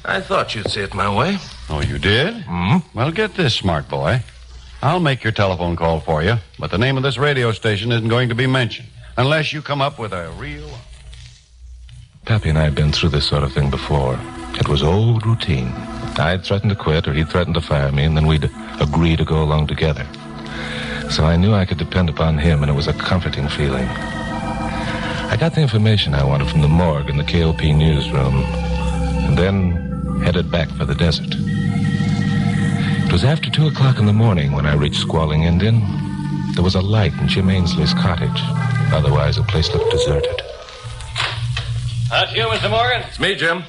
I 0.04 0.20
thought 0.20 0.54
you'd 0.54 0.70
see 0.70 0.80
it 0.80 0.94
my 0.94 1.12
way. 1.14 1.38
Oh, 1.68 1.80
you 1.82 1.98
did? 1.98 2.34
Hmm? 2.44 2.78
Well, 2.94 3.10
get 3.10 3.34
this, 3.34 3.54
smart 3.54 3.88
boy. 3.88 4.22
I'll 4.80 5.00
make 5.00 5.24
your 5.24 5.32
telephone 5.32 5.74
call 5.76 6.00
for 6.00 6.22
you, 6.22 6.36
but 6.58 6.70
the 6.70 6.78
name 6.78 6.96
of 6.96 7.02
this 7.02 7.18
radio 7.18 7.50
station 7.52 7.90
isn't 7.90 8.08
going 8.08 8.28
to 8.28 8.34
be 8.34 8.46
mentioned 8.46 8.88
unless 9.16 9.52
you 9.52 9.60
come 9.60 9.82
up 9.82 9.98
with 9.98 10.12
a 10.12 10.30
real. 10.38 10.70
Pappy 12.24 12.48
and 12.50 12.58
I 12.58 12.64
had 12.64 12.74
been 12.76 12.92
through 12.92 13.08
this 13.08 13.26
sort 13.26 13.42
of 13.42 13.52
thing 13.52 13.70
before. 13.70 14.18
It 14.54 14.68
was 14.68 14.82
old 14.82 15.26
routine. 15.26 15.72
I'd 16.18 16.44
threaten 16.44 16.68
to 16.68 16.76
quit, 16.76 17.08
or 17.08 17.12
he'd 17.12 17.28
threaten 17.28 17.52
to 17.54 17.60
fire 17.60 17.90
me, 17.90 18.04
and 18.04 18.16
then 18.16 18.26
we'd 18.26 18.48
agree 18.80 19.16
to 19.16 19.24
go 19.24 19.42
along 19.42 19.66
together. 19.66 20.06
So 21.10 21.24
I 21.24 21.36
knew 21.36 21.54
I 21.54 21.64
could 21.64 21.78
depend 21.78 22.08
upon 22.10 22.38
him, 22.38 22.62
and 22.62 22.70
it 22.70 22.74
was 22.74 22.86
a 22.86 22.92
comforting 22.92 23.48
feeling. 23.48 23.86
I 23.86 25.36
got 25.38 25.54
the 25.54 25.60
information 25.60 26.14
I 26.14 26.24
wanted 26.24 26.48
from 26.48 26.60
the 26.60 26.68
morgue 26.68 27.08
and 27.10 27.18
the 27.18 27.24
KOP 27.24 27.62
newsroom, 27.62 28.36
and 29.24 29.36
then 29.36 30.22
headed 30.22 30.50
back 30.50 30.68
for 30.70 30.84
the 30.84 30.94
desert. 30.94 31.34
It 33.06 33.12
was 33.12 33.24
after 33.24 33.50
two 33.50 33.66
o'clock 33.66 33.98
in 33.98 34.06
the 34.06 34.12
morning 34.12 34.52
when 34.52 34.66
I 34.66 34.74
reached 34.74 35.00
Squalling 35.00 35.44
Indian. 35.44 35.80
There 36.54 36.62
was 36.62 36.74
a 36.74 36.80
light 36.80 37.14
in 37.14 37.26
Jim 37.26 37.48
Ainsley's 37.48 37.94
cottage. 37.94 38.40
Otherwise, 38.92 39.36
the 39.36 39.42
place 39.44 39.72
looked 39.72 39.90
deserted. 39.90 40.40
Uh, 42.10 42.24
That's 42.24 42.34
you, 42.34 42.44
Mr. 42.44 42.70
Morgan? 42.70 43.02
It's 43.08 43.18
me, 43.18 43.34
Jim. 43.34 43.64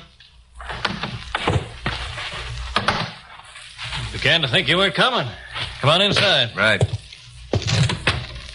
Began 4.12 4.42
to 4.42 4.48
think 4.48 4.68
you 4.68 4.76
weren't 4.78 4.96
coming. 4.96 5.28
Come 5.82 5.90
on 5.90 6.02
inside. 6.02 6.56
Right. 6.56 6.84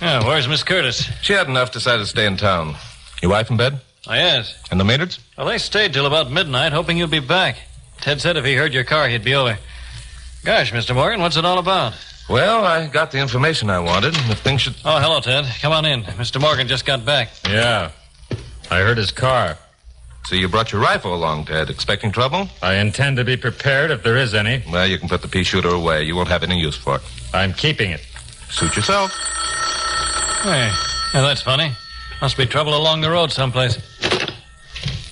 Yeah, 0.04 0.26
where's 0.26 0.46
Miss 0.46 0.62
Curtis? 0.62 1.08
She 1.22 1.32
had 1.32 1.48
enough, 1.48 1.72
decided 1.72 2.00
to 2.00 2.06
stay 2.06 2.26
in 2.26 2.36
town. 2.36 2.76
Your 3.22 3.30
wife 3.30 3.50
in 3.50 3.56
bed? 3.56 3.80
Oh, 4.06 4.12
yes. 4.12 4.54
And 4.70 4.78
the 4.78 4.84
Maynards? 4.84 5.18
Well, 5.38 5.46
they 5.46 5.56
stayed 5.56 5.94
till 5.94 6.04
about 6.04 6.30
midnight, 6.30 6.72
hoping 6.74 6.98
you'd 6.98 7.10
be 7.10 7.20
back. 7.20 7.56
Ted 8.02 8.20
said 8.20 8.36
if 8.36 8.44
he 8.44 8.54
heard 8.54 8.74
your 8.74 8.84
car, 8.84 9.08
he'd 9.08 9.24
be 9.24 9.34
over. 9.34 9.56
Gosh, 10.44 10.72
Mr. 10.72 10.94
Morgan, 10.94 11.22
what's 11.22 11.38
it 11.38 11.46
all 11.46 11.58
about? 11.58 11.94
Well, 12.28 12.66
I 12.66 12.86
got 12.86 13.12
the 13.12 13.18
information 13.18 13.70
I 13.70 13.78
wanted. 13.78 14.14
If 14.14 14.40
things 14.40 14.60
should. 14.60 14.74
Oh, 14.84 15.00
hello, 15.00 15.20
Ted. 15.20 15.46
Come 15.62 15.72
on 15.72 15.86
in. 15.86 16.02
Mr. 16.02 16.38
Morgan 16.38 16.68
just 16.68 16.84
got 16.84 17.06
back. 17.06 17.30
Yeah. 17.48 17.90
I 18.70 18.80
heard 18.80 18.98
his 18.98 19.10
car. 19.10 19.56
So 20.26 20.34
you 20.34 20.48
brought 20.48 20.70
your 20.70 20.82
rifle 20.82 21.14
along, 21.14 21.46
Ted. 21.46 21.70
Expecting 21.70 22.12
trouble? 22.12 22.50
I 22.62 22.74
intend 22.74 23.16
to 23.16 23.24
be 23.24 23.38
prepared 23.38 23.90
if 23.90 24.02
there 24.02 24.18
is 24.18 24.34
any. 24.34 24.62
Well, 24.70 24.86
you 24.86 24.98
can 24.98 25.08
put 25.08 25.22
the 25.22 25.28
pea 25.28 25.44
shooter 25.44 25.70
away. 25.70 26.02
You 26.02 26.14
won't 26.14 26.28
have 26.28 26.42
any 26.42 26.58
use 26.60 26.76
for 26.76 26.96
it. 26.96 27.02
I'm 27.32 27.54
keeping 27.54 27.90
it. 27.90 28.06
Suit 28.50 28.76
yourself. 28.76 29.10
Hey, 30.44 30.70
yeah, 31.14 31.22
that's 31.22 31.40
funny. 31.40 31.72
Must 32.20 32.36
be 32.36 32.44
trouble 32.44 32.76
along 32.76 33.00
the 33.00 33.08
road 33.10 33.32
someplace. 33.32 33.78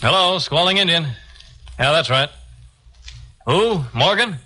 Hello, 0.02 0.38
Squalling 0.38 0.76
Indian. 0.76 1.04
Yeah, 1.78 1.90
that's 1.92 2.10
right. 2.10 2.28
Who? 3.46 3.82
Morgan? 3.94 4.36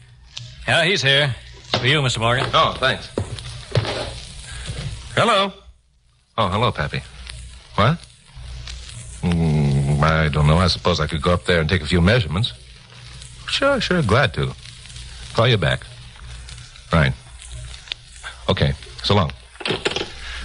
Yeah, 0.68 0.84
he's 0.84 1.02
here. 1.02 1.34
For 1.72 1.84
you, 1.86 2.00
Mr. 2.02 2.20
Morgan. 2.20 2.46
Oh, 2.54 2.76
thanks. 2.78 3.10
Hello. 5.16 5.52
Oh, 6.38 6.48
hello, 6.50 6.70
Pappy. 6.70 7.02
What? 7.74 7.98
Mm, 9.22 10.00
I 10.00 10.28
don't 10.28 10.46
know. 10.46 10.58
I 10.58 10.68
suppose 10.68 11.00
I 11.00 11.08
could 11.08 11.20
go 11.20 11.32
up 11.32 11.46
there 11.46 11.58
and 11.58 11.68
take 11.68 11.82
a 11.82 11.86
few 11.86 12.00
measurements. 12.00 12.52
Sure, 13.48 13.80
sure. 13.80 14.02
Glad 14.02 14.34
to. 14.34 14.54
Call 15.34 15.48
you 15.48 15.56
back. 15.56 15.80
Right. 16.92 17.12
Okay. 18.48 18.74
So 19.02 19.16
long. 19.16 19.32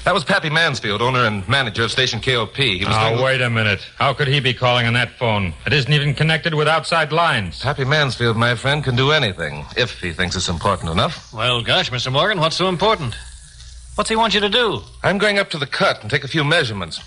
That 0.04 0.16
was 0.16 0.24
Pappy 0.24 0.50
Mansfield, 0.50 1.00
owner 1.02 1.26
and 1.26 1.48
manager 1.48 1.84
of 1.84 1.92
station 1.92 2.22
KOP. 2.22 2.56
He 2.56 2.84
was 2.86 2.96
Now, 2.96 3.10
doing- 3.10 3.22
wait 3.22 3.42
a 3.42 3.50
minute. 3.52 3.82
How 4.00 4.14
could 4.14 4.28
he 4.28 4.40
be 4.40 4.54
calling 4.54 4.88
on 4.88 4.94
that 4.94 5.12
phone? 5.20 5.54
It 5.68 5.74
isn't 5.74 5.94
even 5.94 6.16
connected 6.16 6.56
with 6.56 6.68
outside 6.68 7.12
lines. 7.12 7.60
Pappy 7.62 7.86
Mansfield, 7.86 8.36
my 8.36 8.56
friend, 8.56 8.84
can 8.84 8.96
do 8.96 9.12
anything 9.12 9.64
if 9.78 10.00
he 10.02 10.12
thinks 10.12 10.36
it's 10.36 10.50
important 10.50 10.90
enough. 10.90 11.32
Well, 11.32 11.62
gosh, 11.62 11.92
Mr. 11.92 12.12
Morgan, 12.12 12.40
what's 12.40 12.56
so 12.56 12.68
important? 12.68 13.16
What's 13.94 14.10
he 14.10 14.16
want 14.16 14.34
you 14.34 14.40
to 14.40 14.50
do? 14.50 14.82
I'm 15.04 15.20
going 15.20 15.38
up 15.38 15.52
to 15.52 15.60
the 15.60 15.68
cut 15.68 16.02
and 16.02 16.10
take 16.10 16.24
a 16.24 16.28
few 16.28 16.44
measurements. 16.44 17.00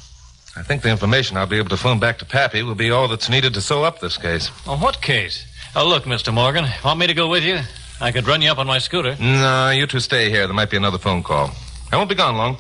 I 0.57 0.63
think 0.63 0.83
the 0.83 0.91
information 0.91 1.37
I'll 1.37 1.47
be 1.47 1.59
able 1.59 1.71
to 1.71 1.77
phone 1.77 1.99
back 1.99 2.19
to 2.19 2.25
Pappy 2.25 2.63
will 2.63 2.77
be 2.77 2.93
all 2.93 3.09
that's 3.09 3.29
needed 3.29 3.55
to 3.55 3.61
sew 3.61 3.83
up 3.83 3.99
this 3.99 4.17
case. 4.17 4.51
Oh, 4.69 4.77
what 4.77 5.01
case? 5.03 5.45
Oh, 5.75 5.85
look, 5.89 6.05
Mr. 6.05 6.33
Morgan, 6.33 6.69
want 6.85 7.01
me 7.01 7.09
to 7.09 7.15
go 7.15 7.27
with 7.27 7.43
you? 7.43 7.59
I 8.01 8.13
could 8.13 8.29
run 8.29 8.41
you 8.41 8.53
up 8.53 8.59
on 8.59 8.69
my 8.69 8.79
scooter. 8.79 9.17
No, 9.19 9.71
you 9.71 9.89
two 9.89 9.99
stay 9.99 10.31
here. 10.31 10.47
There 10.47 10.55
might 10.55 10.71
be 10.71 10.77
another 10.77 10.99
phone 10.99 11.25
call. 11.25 11.51
I 11.95 11.97
won't 11.97 12.09
be 12.09 12.17
gone 12.17 12.37
long. 12.37 12.57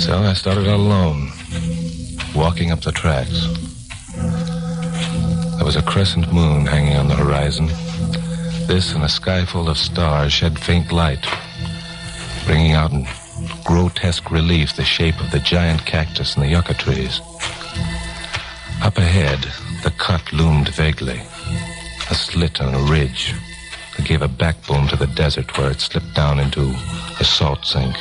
So 0.00 0.18
I 0.18 0.32
started 0.32 0.66
out 0.66 0.80
alone, 0.80 1.30
walking 2.34 2.72
up 2.72 2.80
the 2.80 2.90
tracks. 2.90 3.46
There 5.54 5.64
was 5.64 5.76
a 5.76 5.82
crescent 5.82 6.32
moon 6.32 6.66
hanging 6.66 6.96
on 6.96 7.06
the 7.06 7.14
horizon. 7.14 7.68
This 8.66 8.92
and 8.92 9.04
a 9.04 9.08
sky 9.08 9.44
full 9.44 9.68
of 9.68 9.78
stars 9.78 10.32
shed 10.32 10.58
faint 10.58 10.90
light, 10.90 11.24
bringing 12.46 12.72
out 12.72 12.90
in 12.90 13.06
grotesque 13.64 14.28
relief 14.32 14.74
the 14.74 14.84
shape 14.84 15.20
of 15.20 15.30
the 15.30 15.38
giant 15.38 15.86
cactus 15.86 16.34
and 16.34 16.44
the 16.44 16.48
yucca 16.48 16.74
trees. 16.74 17.20
Up 18.82 18.98
ahead, 18.98 19.46
the 19.88 19.94
cut 19.96 20.32
loomed 20.34 20.68
vaguely, 20.68 21.18
a 22.10 22.14
slit 22.14 22.60
on 22.60 22.74
a 22.74 22.92
ridge 22.92 23.32
that 23.96 24.06
gave 24.06 24.20
a 24.20 24.28
backbone 24.28 24.86
to 24.86 24.96
the 24.96 25.06
desert 25.06 25.56
where 25.56 25.70
it 25.70 25.80
slipped 25.80 26.14
down 26.14 26.38
into 26.38 26.74
a 27.20 27.24
salt 27.24 27.64
sink. 27.64 27.96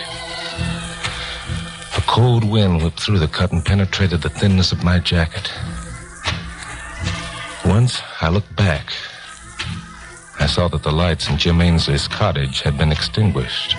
A 1.96 2.02
cold 2.06 2.44
wind 2.44 2.84
whipped 2.84 3.00
through 3.00 3.20
the 3.20 3.28
cut 3.30 3.54
and 3.54 3.64
penetrated 3.64 4.22
the 4.22 4.28
thinness 4.28 4.74
of 4.74 4.84
my 4.84 5.00
jacket. 5.00 5.50
Once 7.64 8.02
I 8.20 8.28
looked 8.28 8.54
back. 8.58 8.92
I 10.42 10.46
saw 10.46 10.68
that 10.68 10.84
the 10.84 10.92
lights 10.92 11.30
in 11.30 11.38
Jim 11.38 11.62
Ainsley's 11.62 12.10
cottage 12.10 12.64
had 12.64 12.78
been 12.78 12.92
extinguished. 12.92 13.78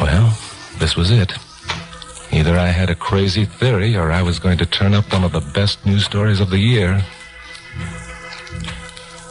Well, 0.00 0.34
this 0.78 0.96
was 0.96 1.10
it. 1.10 1.34
Either 2.34 2.58
I 2.58 2.66
had 2.66 2.90
a 2.90 2.96
crazy 2.96 3.44
theory 3.44 3.96
or 3.96 4.10
I 4.10 4.20
was 4.20 4.40
going 4.40 4.58
to 4.58 4.66
turn 4.66 4.92
up 4.92 5.12
one 5.12 5.22
of 5.22 5.30
the 5.30 5.52
best 5.54 5.86
news 5.86 6.04
stories 6.04 6.40
of 6.40 6.50
the 6.50 6.58
year. 6.58 7.00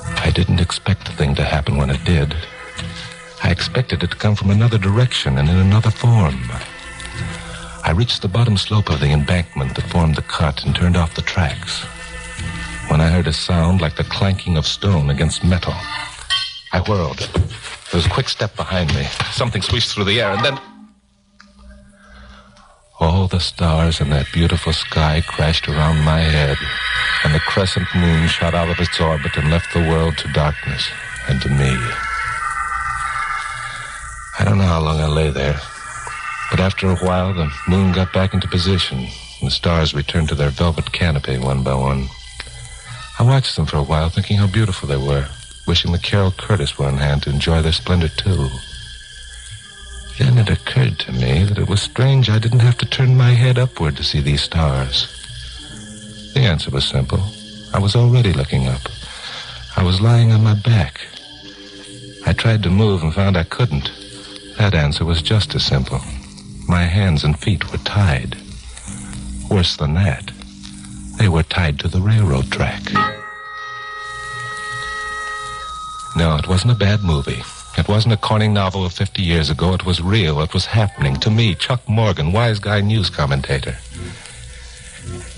I 0.08 0.32
didn't 0.34 0.62
expect 0.62 1.06
the 1.06 1.12
thing 1.12 1.36
to 1.36 1.44
happen 1.44 1.76
when 1.76 1.90
it 1.90 2.02
did. 2.06 2.34
I 3.44 3.52
expected 3.52 4.04
it 4.04 4.12
to 4.12 4.16
come 4.16 4.38
from 4.38 4.52
another 4.52 4.78
direction 4.78 5.38
and 5.38 5.50
in 5.50 5.58
another 5.58 5.92
form. 5.92 6.50
I 7.84 7.92
reached 7.94 8.22
the 8.22 8.30
bottom 8.30 8.56
slope 8.56 8.90
of 8.90 9.02
the 9.02 9.12
embankment 9.12 9.76
that 9.76 9.90
formed 9.92 10.16
the 10.16 10.22
cut 10.22 10.64
and 10.64 10.74
turned 10.74 10.96
off 10.96 11.14
the 11.14 11.22
tracks. 11.24 11.82
When 12.88 13.02
I 13.02 13.10
heard 13.10 13.28
a 13.28 13.34
sound 13.34 13.82
like 13.82 13.98
the 13.98 14.06
clanking 14.06 14.56
of 14.56 14.66
stone 14.66 15.10
against 15.10 15.44
metal, 15.44 15.74
I 16.72 16.82
whirled. 16.88 17.20
There 17.20 18.00
was 18.00 18.06
a 18.06 18.10
quick 18.10 18.30
step 18.30 18.56
behind 18.56 18.96
me. 18.96 19.04
Something 19.34 19.62
swished 19.62 19.94
through 19.94 20.06
the 20.06 20.22
air, 20.22 20.32
and 20.32 20.46
then. 20.46 20.73
All 23.04 23.28
the 23.28 23.42
stars 23.42 24.00
in 24.00 24.10
that 24.12 24.32
beautiful 24.32 24.72
sky 24.72 25.22
crashed 25.28 25.68
around 25.68 26.06
my 26.06 26.22
head, 26.22 26.56
and 27.26 27.36
the 27.36 27.40
crescent 27.42 27.86
moon 27.94 28.30
shot 28.30 28.54
out 28.54 28.70
of 28.70 28.80
its 28.80 28.98
orbit 28.98 29.36
and 29.36 29.52
left 29.52 29.74
the 29.74 29.82
world 29.82 30.18
to 30.20 30.32
darkness 30.32 30.90
and 31.28 31.42
to 31.42 31.50
me. 31.50 31.76
I 34.40 34.46
don't 34.46 34.58
know 34.58 34.64
how 34.64 34.80
long 34.80 35.02
I 35.02 35.08
lay 35.08 35.30
there, 35.32 35.60
but 36.50 36.62
after 36.62 36.88
a 36.88 36.96
while 36.96 37.34
the 37.34 37.52
moon 37.68 37.92
got 37.92 38.14
back 38.14 38.34
into 38.34 38.48
position, 38.48 39.00
and 39.00 39.48
the 39.48 39.52
stars 39.52 39.94
returned 39.94 40.30
to 40.30 40.36
their 40.36 40.50
velvet 40.50 40.94
canopy 40.94 41.38
one 41.38 41.62
by 41.62 41.76
one. 41.76 42.08
I 43.20 43.24
watched 43.24 43.58
them 43.58 43.66
for 43.66 43.78
a 43.78 43.84
while, 43.84 44.08
thinking 44.10 44.38
how 44.38 44.48
beautiful 44.48 44.88
they 44.88 44.96
were, 44.96 45.28
wishing 45.68 45.92
that 45.92 46.04
Carol 46.04 46.32
Curtis 46.32 46.80
were 46.80 46.86
on 46.86 46.98
hand 46.98 47.24
to 47.24 47.32
enjoy 47.32 47.62
their 47.62 47.74
splendor 47.74 48.08
too. 48.08 48.48
Then 50.20 50.38
it 50.38 50.50
occurred 50.50 51.00
to 51.00 51.12
me 51.12 51.44
that 51.44 51.58
it 51.58 51.68
was 51.68 51.82
strange 51.82 52.30
I 52.30 52.40
didn't 52.40 52.60
have 52.60 52.78
to 52.78 52.86
turn 52.86 53.18
my 53.18 53.32
head 53.32 53.58
upward 53.58 53.98
to 53.98 54.04
see 54.04 54.20
these 54.22 54.44
stars. 54.44 55.08
The 56.34 56.42
answer 56.42 56.70
was 56.70 56.86
simple. 56.86 57.24
I 57.74 57.80
was 57.80 57.96
already 57.96 58.32
looking 58.32 58.68
up. 58.68 58.82
I 59.76 59.84
was 59.84 60.02
lying 60.02 60.32
on 60.32 60.44
my 60.44 60.54
back. 60.54 61.02
I 62.26 62.34
tried 62.34 62.64
to 62.64 62.70
move 62.70 63.04
and 63.04 63.14
found 63.14 63.36
I 63.36 63.44
couldn't. 63.44 63.92
That 64.58 64.76
answer 64.76 65.04
was 65.04 65.22
just 65.22 65.56
as 65.56 65.66
simple. 65.66 66.00
My 66.68 66.84
hands 66.84 67.24
and 67.24 67.38
feet 67.38 67.72
were 67.72 67.80
tied. 67.80 68.38
Worse 69.50 69.76
than 69.78 69.96
that, 69.96 70.32
they 71.18 71.28
were 71.28 71.44
tied 71.44 71.80
to 71.80 71.88
the 71.88 72.02
railroad 72.02 72.52
track. 72.52 72.82
No, 76.16 76.36
it 76.38 76.48
wasn't 76.48 76.74
a 76.74 76.76
bad 76.76 77.04
movie. 77.04 77.42
It 77.76 77.88
wasn't 77.88 78.14
a 78.14 78.18
corny 78.18 78.48
novel 78.48 78.86
of 78.86 78.94
50 78.94 79.24
years 79.24 79.50
ago. 79.50 79.74
It 79.74 79.86
was 79.86 80.00
real. 80.00 80.42
It 80.42 80.54
was 80.54 80.66
happening 80.66 81.16
to 81.18 81.32
me, 81.32 81.56
Chuck 81.56 81.88
Morgan, 81.90 82.32
wise 82.32 82.60
guy 82.60 82.82
news 82.82 83.10
commentator. 83.10 83.76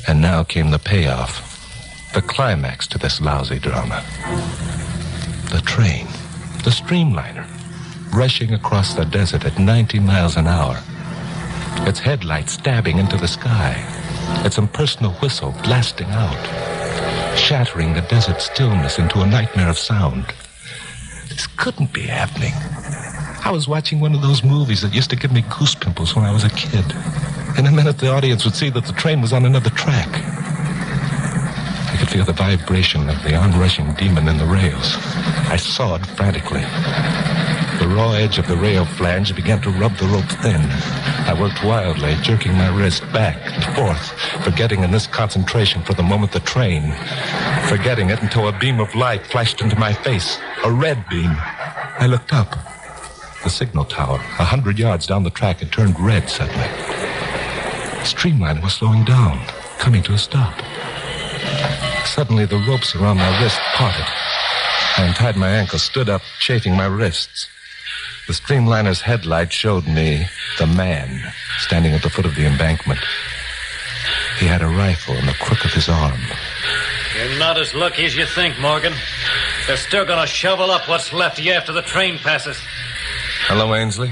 And 0.07 0.21
now 0.21 0.43
came 0.43 0.69
the 0.69 0.79
payoff, 0.79 2.11
the 2.13 2.21
climax 2.21 2.87
to 2.87 2.97
this 2.97 3.21
lousy 3.21 3.57
drama. 3.57 4.03
The 5.51 5.61
train, 5.65 6.07
the 6.63 6.71
streamliner, 6.71 7.47
rushing 8.13 8.53
across 8.53 8.93
the 8.93 9.05
desert 9.05 9.45
at 9.45 9.57
90 9.57 9.99
miles 9.99 10.35
an 10.35 10.47
hour. 10.47 10.77
Its 11.87 11.99
headlights 11.99 12.53
stabbing 12.53 12.97
into 12.97 13.15
the 13.17 13.27
sky. 13.27 13.75
Its 14.43 14.57
impersonal 14.57 15.13
whistle 15.13 15.55
blasting 15.63 16.09
out, 16.09 17.37
shattering 17.37 17.93
the 17.93 18.01
desert 18.01 18.41
stillness 18.41 18.99
into 18.99 19.21
a 19.21 19.25
nightmare 19.25 19.69
of 19.69 19.77
sound. 19.77 20.25
This 21.35 21.47
couldn't 21.47 21.91
be 21.91 22.03
happening. 22.03 22.53
I 23.43 23.51
was 23.51 23.67
watching 23.67 23.99
one 23.99 24.15
of 24.15 24.21
those 24.21 24.41
movies 24.41 24.81
that 24.83 24.93
used 24.93 25.09
to 25.09 25.17
give 25.17 25.33
me 25.33 25.43
goose 25.59 25.75
pimples 25.75 26.15
when 26.15 26.23
I 26.23 26.31
was 26.31 26.45
a 26.45 26.49
kid. 26.49 26.85
In 27.59 27.67
a 27.67 27.71
minute, 27.71 27.97
the 27.97 28.09
audience 28.09 28.45
would 28.45 28.55
see 28.55 28.69
that 28.69 28.85
the 28.85 28.93
train 28.93 29.21
was 29.21 29.33
on 29.33 29.45
another 29.45 29.69
track. 29.71 30.07
I 31.91 31.97
could 31.99 32.07
feel 32.07 32.23
the 32.23 32.31
vibration 32.31 33.09
of 33.09 33.21
the 33.23 33.35
onrushing 33.35 33.93
demon 33.95 34.29
in 34.29 34.37
the 34.37 34.45
rails. 34.45 34.95
I 35.51 35.57
sawed 35.57 36.07
frantically. 36.07 36.63
The 37.85 37.93
raw 37.93 38.13
edge 38.13 38.39
of 38.39 38.47
the 38.47 38.57
rail 38.57 38.83
flange 38.83 39.35
began 39.35 39.61
to 39.61 39.69
rub 39.69 39.95
the 39.97 40.07
rope 40.07 40.25
thin. 40.41 40.59
I 41.29 41.37
worked 41.39 41.63
wildly, 41.63 42.15
jerking 42.23 42.53
my 42.53 42.75
wrist 42.75 43.03
back 43.13 43.37
and 43.45 43.63
forth, 43.75 44.09
forgetting 44.43 44.81
in 44.81 44.89
this 44.89 45.05
concentration 45.05 45.83
for 45.83 45.93
the 45.93 46.01
moment 46.01 46.31
the 46.31 46.39
train. 46.39 46.95
Forgetting 47.67 48.09
it 48.09 48.23
until 48.23 48.47
a 48.47 48.57
beam 48.57 48.79
of 48.79 48.95
light 48.95 49.27
flashed 49.27 49.61
into 49.61 49.77
my 49.77 49.93
face. 49.93 50.39
A 50.63 50.71
red 50.71 51.07
beam. 51.09 51.29
I 51.29 52.07
looked 52.09 52.33
up. 52.33 52.57
The 53.43 53.51
signal 53.51 53.85
tower, 53.85 54.15
a 54.39 54.45
hundred 54.45 54.79
yards 54.79 55.05
down 55.05 55.21
the 55.21 55.29
track, 55.29 55.59
had 55.59 55.71
turned 55.71 55.99
red 55.99 56.27
suddenly. 56.27 56.67
The 58.01 58.09
streamliner 58.09 58.63
was 58.63 58.73
slowing 58.73 59.05
down, 59.05 59.45
coming 59.77 60.01
to 60.03 60.13
a 60.13 60.17
stop. 60.17 60.59
Suddenly, 62.03 62.45
the 62.45 62.65
ropes 62.67 62.95
around 62.95 63.17
my 63.17 63.39
wrist 63.39 63.59
parted. 63.75 64.07
I 64.97 65.05
untied 65.05 65.37
my 65.37 65.49
ankles, 65.49 65.83
stood 65.83 66.09
up, 66.09 66.23
chafing 66.39 66.75
my 66.75 66.87
wrists. 66.87 67.47
The 68.27 68.33
streamliner's 68.33 69.01
headlight 69.01 69.53
showed 69.53 69.85
me 69.85 70.27
the 70.57 70.65
man 70.65 71.31
standing 71.59 71.93
at 71.93 72.01
the 72.01 72.09
foot 72.09 72.25
of 72.25 72.33
the 72.33 72.45
embankment. 72.45 72.99
He 74.39 74.47
had 74.47 74.63
a 74.63 74.67
rifle 74.67 75.13
in 75.15 75.27
the 75.27 75.33
crook 75.33 75.63
of 75.63 75.71
his 75.71 75.87
arm. 75.87 76.19
You're 77.15 77.37
not 77.37 77.59
as 77.59 77.75
lucky 77.75 78.03
as 78.03 78.15
you 78.15 78.25
think, 78.25 78.59
Morgan. 78.59 78.93
They're 79.67 79.77
still 79.77 80.05
gonna 80.05 80.25
shovel 80.25 80.71
up 80.71 80.89
what's 80.89 81.13
left 81.13 81.37
of 81.37 81.45
you 81.45 81.51
after 81.51 81.71
the 81.71 81.83
train 81.83 82.17
passes. 82.17 82.57
Hello, 83.47 83.75
Ainsley. 83.75 84.11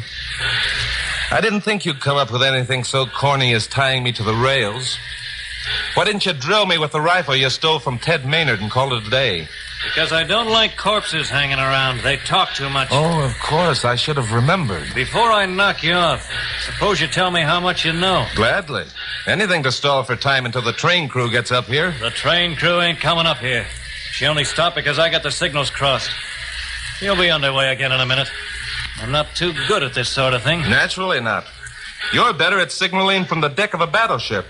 I 1.31 1.41
didn't 1.41 1.61
think 1.61 1.83
you'd 1.83 1.99
come 1.99 2.17
up 2.17 2.31
with 2.31 2.43
anything 2.43 2.83
so 2.83 3.07
corny 3.07 3.53
as 3.53 3.65
tying 3.65 4.03
me 4.03 4.11
to 4.11 4.23
the 4.23 4.35
rails. 4.35 4.99
Why 5.95 6.05
didn't 6.05 6.27
you 6.27 6.33
drill 6.33 6.67
me 6.67 6.77
with 6.77 6.91
the 6.91 7.01
rifle 7.01 7.35
you 7.35 7.49
stole 7.49 7.79
from 7.79 7.97
Ted 7.97 8.27
Maynard 8.27 8.59
and 8.59 8.69
call 8.69 8.95
it 8.95 9.07
a 9.07 9.09
day? 9.09 9.47
Because 9.85 10.11
I 10.11 10.23
don't 10.23 10.47
like 10.47 10.77
corpses 10.77 11.29
hanging 11.29 11.59
around. 11.59 11.99
They 12.01 12.17
talk 12.17 12.53
too 12.53 12.69
much. 12.69 12.87
Oh, 12.91 13.23
of 13.23 13.37
course. 13.39 13.85
I 13.85 13.95
should 13.95 14.17
have 14.17 14.31
remembered. 14.31 14.93
Before 14.95 15.31
I 15.31 15.45
knock 15.45 15.83
you 15.83 15.93
off, 15.93 16.27
suppose 16.65 17.01
you 17.01 17.07
tell 17.07 17.31
me 17.31 17.41
how 17.41 17.59
much 17.59 17.85
you 17.85 17.93
know. 17.93 18.25
Gladly. 18.35 18.85
Anything 19.27 19.63
to 19.63 19.71
stall 19.71 20.03
for 20.03 20.15
time 20.15 20.45
until 20.45 20.61
the 20.61 20.73
train 20.73 21.09
crew 21.09 21.29
gets 21.29 21.51
up 21.51 21.65
here. 21.65 21.93
The 21.99 22.09
train 22.09 22.55
crew 22.55 22.81
ain't 22.81 22.99
coming 22.99 23.25
up 23.25 23.37
here. 23.37 23.65
She 24.11 24.25
only 24.25 24.43
stopped 24.43 24.75
because 24.75 24.99
I 24.99 25.09
got 25.09 25.23
the 25.23 25.31
signals 25.31 25.69
crossed. 25.69 26.09
You'll 27.01 27.15
be 27.15 27.29
underway 27.29 27.71
again 27.71 27.91
in 27.91 27.99
a 27.99 28.05
minute. 28.05 28.31
I'm 29.01 29.11
not 29.11 29.27
too 29.35 29.53
good 29.67 29.83
at 29.83 29.93
this 29.93 30.07
sort 30.07 30.33
of 30.33 30.43
thing. 30.43 30.61
Naturally 30.61 31.19
not. 31.19 31.45
You're 32.13 32.33
better 32.33 32.59
at 32.59 32.71
signaling 32.71 33.25
from 33.25 33.41
the 33.41 33.49
deck 33.49 33.73
of 33.73 33.81
a 33.81 33.87
battleship. 33.87 34.45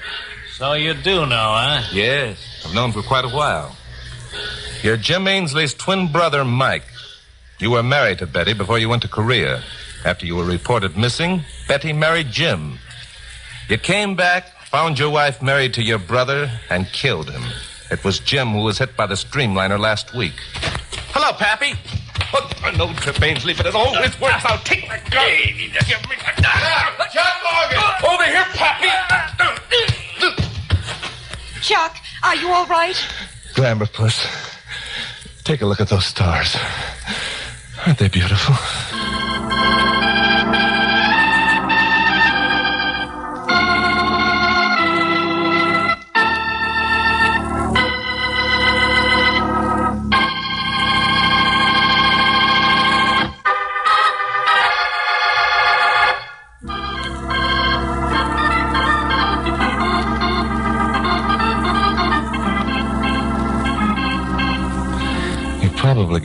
So 0.53 0.73
you 0.73 0.93
do 0.93 1.25
know, 1.25 1.53
huh? 1.55 1.81
Yes, 1.91 2.63
I've 2.65 2.75
known 2.75 2.91
for 2.91 3.01
quite 3.01 3.25
a 3.25 3.29
while. 3.29 3.75
You're 4.83 4.97
Jim 4.97 5.29
Ainsley's 5.29 5.73
twin 5.73 6.11
brother, 6.11 6.43
Mike. 6.43 6.83
You 7.57 7.71
were 7.71 7.81
married 7.81 8.17
to 8.17 8.27
Betty 8.27 8.51
before 8.51 8.79
you 8.79 8.89
went 8.89 9.01
to 9.03 9.07
Korea. 9.07 9.63
After 10.03 10.25
you 10.25 10.35
were 10.35 10.43
reported 10.43 10.97
missing, 10.97 11.43
Betty 11.69 11.93
married 11.93 12.29
Jim. 12.31 12.79
You 13.69 13.77
came 13.77 14.13
back, 14.13 14.49
found 14.65 14.99
your 14.99 15.09
wife 15.09 15.41
married 15.41 15.73
to 15.75 15.81
your 15.81 15.99
brother, 15.99 16.51
and 16.69 16.85
killed 16.87 17.29
him. 17.29 17.43
It 17.91 18.03
was 18.03 18.19
Jim 18.19 18.49
who 18.49 18.59
was 18.59 18.79
hit 18.79 18.97
by 18.97 19.07
the 19.07 19.15
streamliner 19.15 19.79
last 19.79 20.13
week. 20.13 20.33
Hello, 21.13 21.31
Pappy. 21.31 21.75
Look, 22.33 22.77
no 22.77 22.93
trip, 22.95 23.21
Ainsley, 23.21 23.53
but 23.53 23.65
it 23.65 23.75
always 23.75 24.19
works 24.19 24.43
out. 24.43 24.65
Take 24.65 24.85
my 24.89 24.99
gun. 25.09 25.25
Give 25.47 25.55
me 25.55 25.71
John 25.79 27.33
Morgan! 27.47 27.79
Over 28.03 28.25
here, 28.25 28.45
Pappy! 28.51 28.89
Chuck, 31.61 31.95
are 32.21 32.35
you 32.35 32.49
all 32.49 32.65
right? 32.65 32.97
Glamour 33.55 33.85
Puss. 33.85 34.27
Take 35.43 35.61
a 35.61 35.65
look 35.65 35.81
at 35.81 35.89
those 35.89 36.05
stars. 36.05 36.55
Aren't 37.85 37.99
they 37.99 38.07
beautiful? 38.07 38.55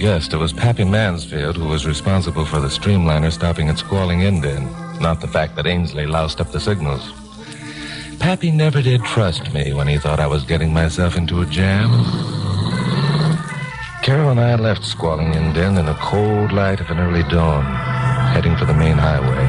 Guessed 0.08 0.32
it 0.32 0.38
was 0.38 0.54
Pappy 0.54 0.84
Mansfield 0.84 1.54
who 1.54 1.68
was 1.68 1.86
responsible 1.86 2.46
for 2.46 2.60
the 2.60 2.68
streamliner 2.68 3.30
stopping 3.30 3.68
at 3.68 3.76
Squalling 3.76 4.22
Indian, 4.22 4.64
not 5.02 5.20
the 5.20 5.28
fact 5.28 5.54
that 5.54 5.66
Ainsley 5.66 6.06
loused 6.06 6.40
up 6.40 6.50
the 6.50 6.58
signals. 6.58 7.12
Pappy 8.18 8.50
never 8.50 8.80
did 8.80 9.04
trust 9.04 9.52
me 9.52 9.74
when 9.74 9.86
he 9.86 9.98
thought 9.98 10.18
I 10.18 10.26
was 10.26 10.44
getting 10.44 10.72
myself 10.72 11.14
into 11.14 11.42
a 11.42 11.46
jam. 11.46 11.90
Carol 14.02 14.30
and 14.30 14.40
I 14.40 14.54
left 14.54 14.82
Squalling 14.82 15.34
Indian 15.34 15.76
in 15.76 15.84
the 15.84 15.98
cold 16.00 16.52
light 16.52 16.80
of 16.80 16.88
an 16.88 17.00
early 17.00 17.22
dawn, 17.24 17.66
heading 18.32 18.56
for 18.56 18.64
the 18.64 18.72
main 18.72 18.96
highway. 18.96 19.44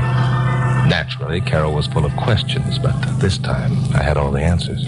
Naturally, 0.90 1.40
Carol 1.40 1.74
was 1.74 1.88
full 1.88 2.04
of 2.04 2.14
questions, 2.18 2.78
but 2.80 3.00
this 3.20 3.38
time 3.38 3.78
I 3.94 4.04
had 4.04 4.18
all 4.18 4.32
the 4.32 4.42
answers. 4.42 4.86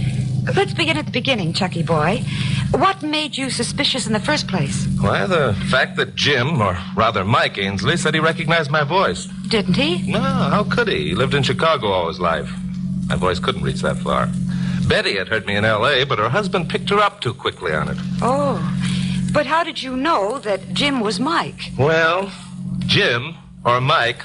Let's 0.54 0.74
begin 0.74 0.98
at 0.98 1.06
the 1.06 1.14
beginning, 1.14 1.54
Chucky 1.54 1.82
boy. 1.82 2.26
What 2.72 3.04
made 3.04 3.38
you 3.38 3.50
suspicious 3.50 4.08
in 4.08 4.14
the 4.14 4.20
first 4.20 4.48
place? 4.48 4.88
Why, 5.00 5.26
the 5.26 5.54
fact 5.70 5.98
that 5.98 6.16
Jim, 6.16 6.62
or 6.62 6.78
rather 6.96 7.26
Mike 7.26 7.58
Ainsley, 7.58 7.98
said 7.98 8.14
he 8.14 8.20
recognized 8.20 8.72
my 8.72 8.84
voice. 8.84 9.26
Didn't 9.50 9.76
he? 9.76 10.10
No, 10.10 10.20
how 10.20 10.64
could 10.64 10.88
he? 10.88 11.10
He 11.10 11.16
lived 11.16 11.34
in 11.34 11.44
Chicago 11.44 11.88
all 11.88 12.08
his 12.08 12.20
life. 12.20 12.50
My 13.08 13.16
voice 13.16 13.40
couldn't 13.40 13.64
reach 13.64 13.82
that 13.82 13.98
far. 13.98 14.30
Betty 14.88 15.18
had 15.18 15.28
heard 15.28 15.46
me 15.46 15.56
in 15.56 15.66
L.A., 15.66 16.06
but 16.06 16.18
her 16.18 16.30
husband 16.30 16.70
picked 16.70 16.90
her 16.90 17.00
up 17.00 17.20
too 17.20 17.34
quickly 17.34 17.74
on 17.74 17.90
it. 17.90 17.98
Oh. 18.22 18.58
But 19.34 19.46
how 19.46 19.64
did 19.64 19.82
you 19.84 19.98
know 19.98 20.40
that 20.40 20.74
Jim 20.74 21.02
was 21.02 21.20
Mike? 21.20 21.72
Well, 21.78 22.32
Jim, 22.80 23.36
or 23.66 23.82
Mike, 23.82 24.24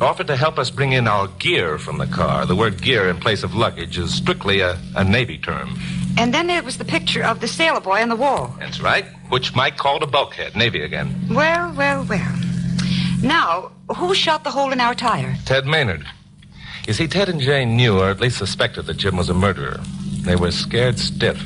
offered 0.00 0.26
to 0.26 0.36
help 0.36 0.58
us 0.58 0.70
bring 0.70 0.92
in 0.92 1.08
our 1.08 1.28
gear 1.38 1.78
from 1.78 1.98
the 1.98 2.06
car. 2.06 2.44
The 2.44 2.56
word 2.56 2.82
gear 2.82 3.08
in 3.08 3.18
place 3.18 3.42
of 3.42 3.54
luggage 3.54 3.96
is 3.98 4.14
strictly 4.14 4.60
a, 4.60 4.78
a 4.94 5.04
Navy 5.04 5.38
term. 5.38 5.78
And 6.18 6.32
then 6.32 6.46
there 6.46 6.62
was 6.62 6.78
the 6.78 6.84
picture 6.84 7.22
of 7.22 7.40
the 7.40 7.48
sailor 7.48 7.80
boy 7.80 8.00
on 8.00 8.08
the 8.08 8.16
wall. 8.16 8.54
That's 8.58 8.80
right, 8.80 9.04
which 9.28 9.54
Mike 9.54 9.76
called 9.76 10.02
a 10.02 10.06
bulkhead, 10.06 10.56
Navy 10.56 10.82
again. 10.82 11.14
Well, 11.30 11.74
well, 11.76 12.04
well. 12.08 12.34
Now, 13.22 13.72
who 13.94 14.14
shot 14.14 14.44
the 14.44 14.50
hole 14.50 14.72
in 14.72 14.80
our 14.80 14.94
tire? 14.94 15.36
Ted 15.44 15.66
Maynard. 15.66 16.06
You 16.86 16.92
see, 16.94 17.06
Ted 17.08 17.28
and 17.28 17.40
Jane 17.40 17.76
knew, 17.76 17.98
or 17.98 18.10
at 18.10 18.20
least 18.20 18.38
suspected, 18.38 18.86
that 18.86 18.96
Jim 18.96 19.16
was 19.16 19.28
a 19.28 19.34
murderer. 19.34 19.80
They 20.22 20.36
were 20.36 20.50
scared 20.52 20.98
stiff. 20.98 21.38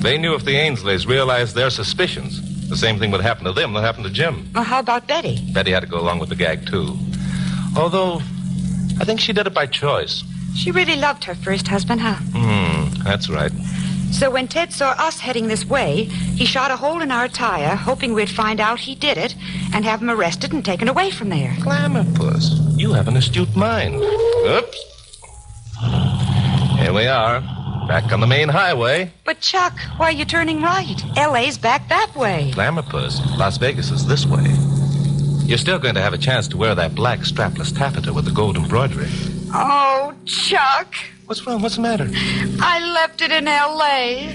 They 0.00 0.18
knew 0.18 0.34
if 0.34 0.44
the 0.44 0.54
Ainsleys 0.54 1.06
realized 1.06 1.54
their 1.54 1.70
suspicions, 1.70 2.68
the 2.68 2.76
same 2.76 2.98
thing 2.98 3.10
would 3.10 3.20
happen 3.20 3.44
to 3.44 3.52
them 3.52 3.74
that 3.74 3.82
happened 3.82 4.06
to 4.06 4.12
Jim. 4.12 4.50
Well, 4.54 4.64
how 4.64 4.80
about 4.80 5.06
Betty? 5.06 5.38
Betty 5.52 5.70
had 5.72 5.80
to 5.80 5.86
go 5.86 6.00
along 6.00 6.18
with 6.18 6.30
the 6.30 6.36
gag, 6.36 6.66
too. 6.66 6.96
Although, 7.76 8.16
I 8.98 9.04
think 9.04 9.20
she 9.20 9.32
did 9.32 9.46
it 9.46 9.54
by 9.54 9.66
choice. 9.66 10.24
She 10.56 10.70
really 10.70 10.96
loved 10.96 11.24
her 11.24 11.34
first 11.34 11.68
husband, 11.68 12.00
huh? 12.00 12.14
Hmm, 12.34 13.02
that's 13.02 13.28
right. 13.28 13.52
So 14.12 14.30
when 14.30 14.48
Ted 14.48 14.72
saw 14.72 14.90
us 14.98 15.20
heading 15.20 15.48
this 15.48 15.64
way, 15.64 16.04
he 16.04 16.44
shot 16.44 16.70
a 16.70 16.76
hole 16.76 17.00
in 17.00 17.10
our 17.10 17.28
tire, 17.28 17.74
hoping 17.76 18.12
we'd 18.12 18.28
find 18.28 18.60
out 18.60 18.80
he 18.80 18.94
did 18.94 19.16
it 19.16 19.34
and 19.72 19.84
have 19.84 20.02
him 20.02 20.10
arrested 20.10 20.52
and 20.52 20.64
taken 20.64 20.88
away 20.88 21.10
from 21.10 21.28
there. 21.28 21.56
Glamour, 21.60 22.04
puss. 22.14 22.50
You 22.76 22.92
have 22.92 23.08
an 23.08 23.16
astute 23.16 23.54
mind. 23.56 23.94
Oops. 23.94 24.84
Here 26.78 26.92
we 26.92 27.06
are, 27.06 27.40
back 27.88 28.12
on 28.12 28.20
the 28.20 28.26
main 28.26 28.48
highway. 28.48 29.12
But 29.24 29.40
Chuck, 29.40 29.78
why 29.96 30.06
are 30.08 30.12
you 30.12 30.24
turning 30.24 30.60
right? 30.60 31.00
L.A.'s 31.16 31.56
back 31.56 31.88
that 31.88 32.14
way. 32.16 32.50
Glamour, 32.52 32.82
puss. 32.82 33.20
Las 33.38 33.58
Vegas 33.58 33.90
is 33.90 34.06
this 34.06 34.26
way. 34.26 34.44
You're 35.46 35.58
still 35.58 35.78
going 35.78 35.94
to 35.94 36.00
have 36.00 36.12
a 36.14 36.18
chance 36.18 36.46
to 36.48 36.56
wear 36.56 36.74
that 36.74 36.94
black 36.94 37.20
strapless 37.20 37.76
taffeta 37.76 38.12
with 38.12 38.24
the 38.24 38.30
gold 38.30 38.56
embroidery. 38.56 39.08
Oh, 39.52 40.14
Chuck. 40.24 40.94
What's 41.30 41.46
wrong? 41.46 41.62
What's 41.62 41.76
the 41.76 41.82
matter? 41.82 42.10
I 42.60 42.80
left 42.92 43.22
it 43.22 43.30
in 43.30 43.46
L.A. 43.46 44.34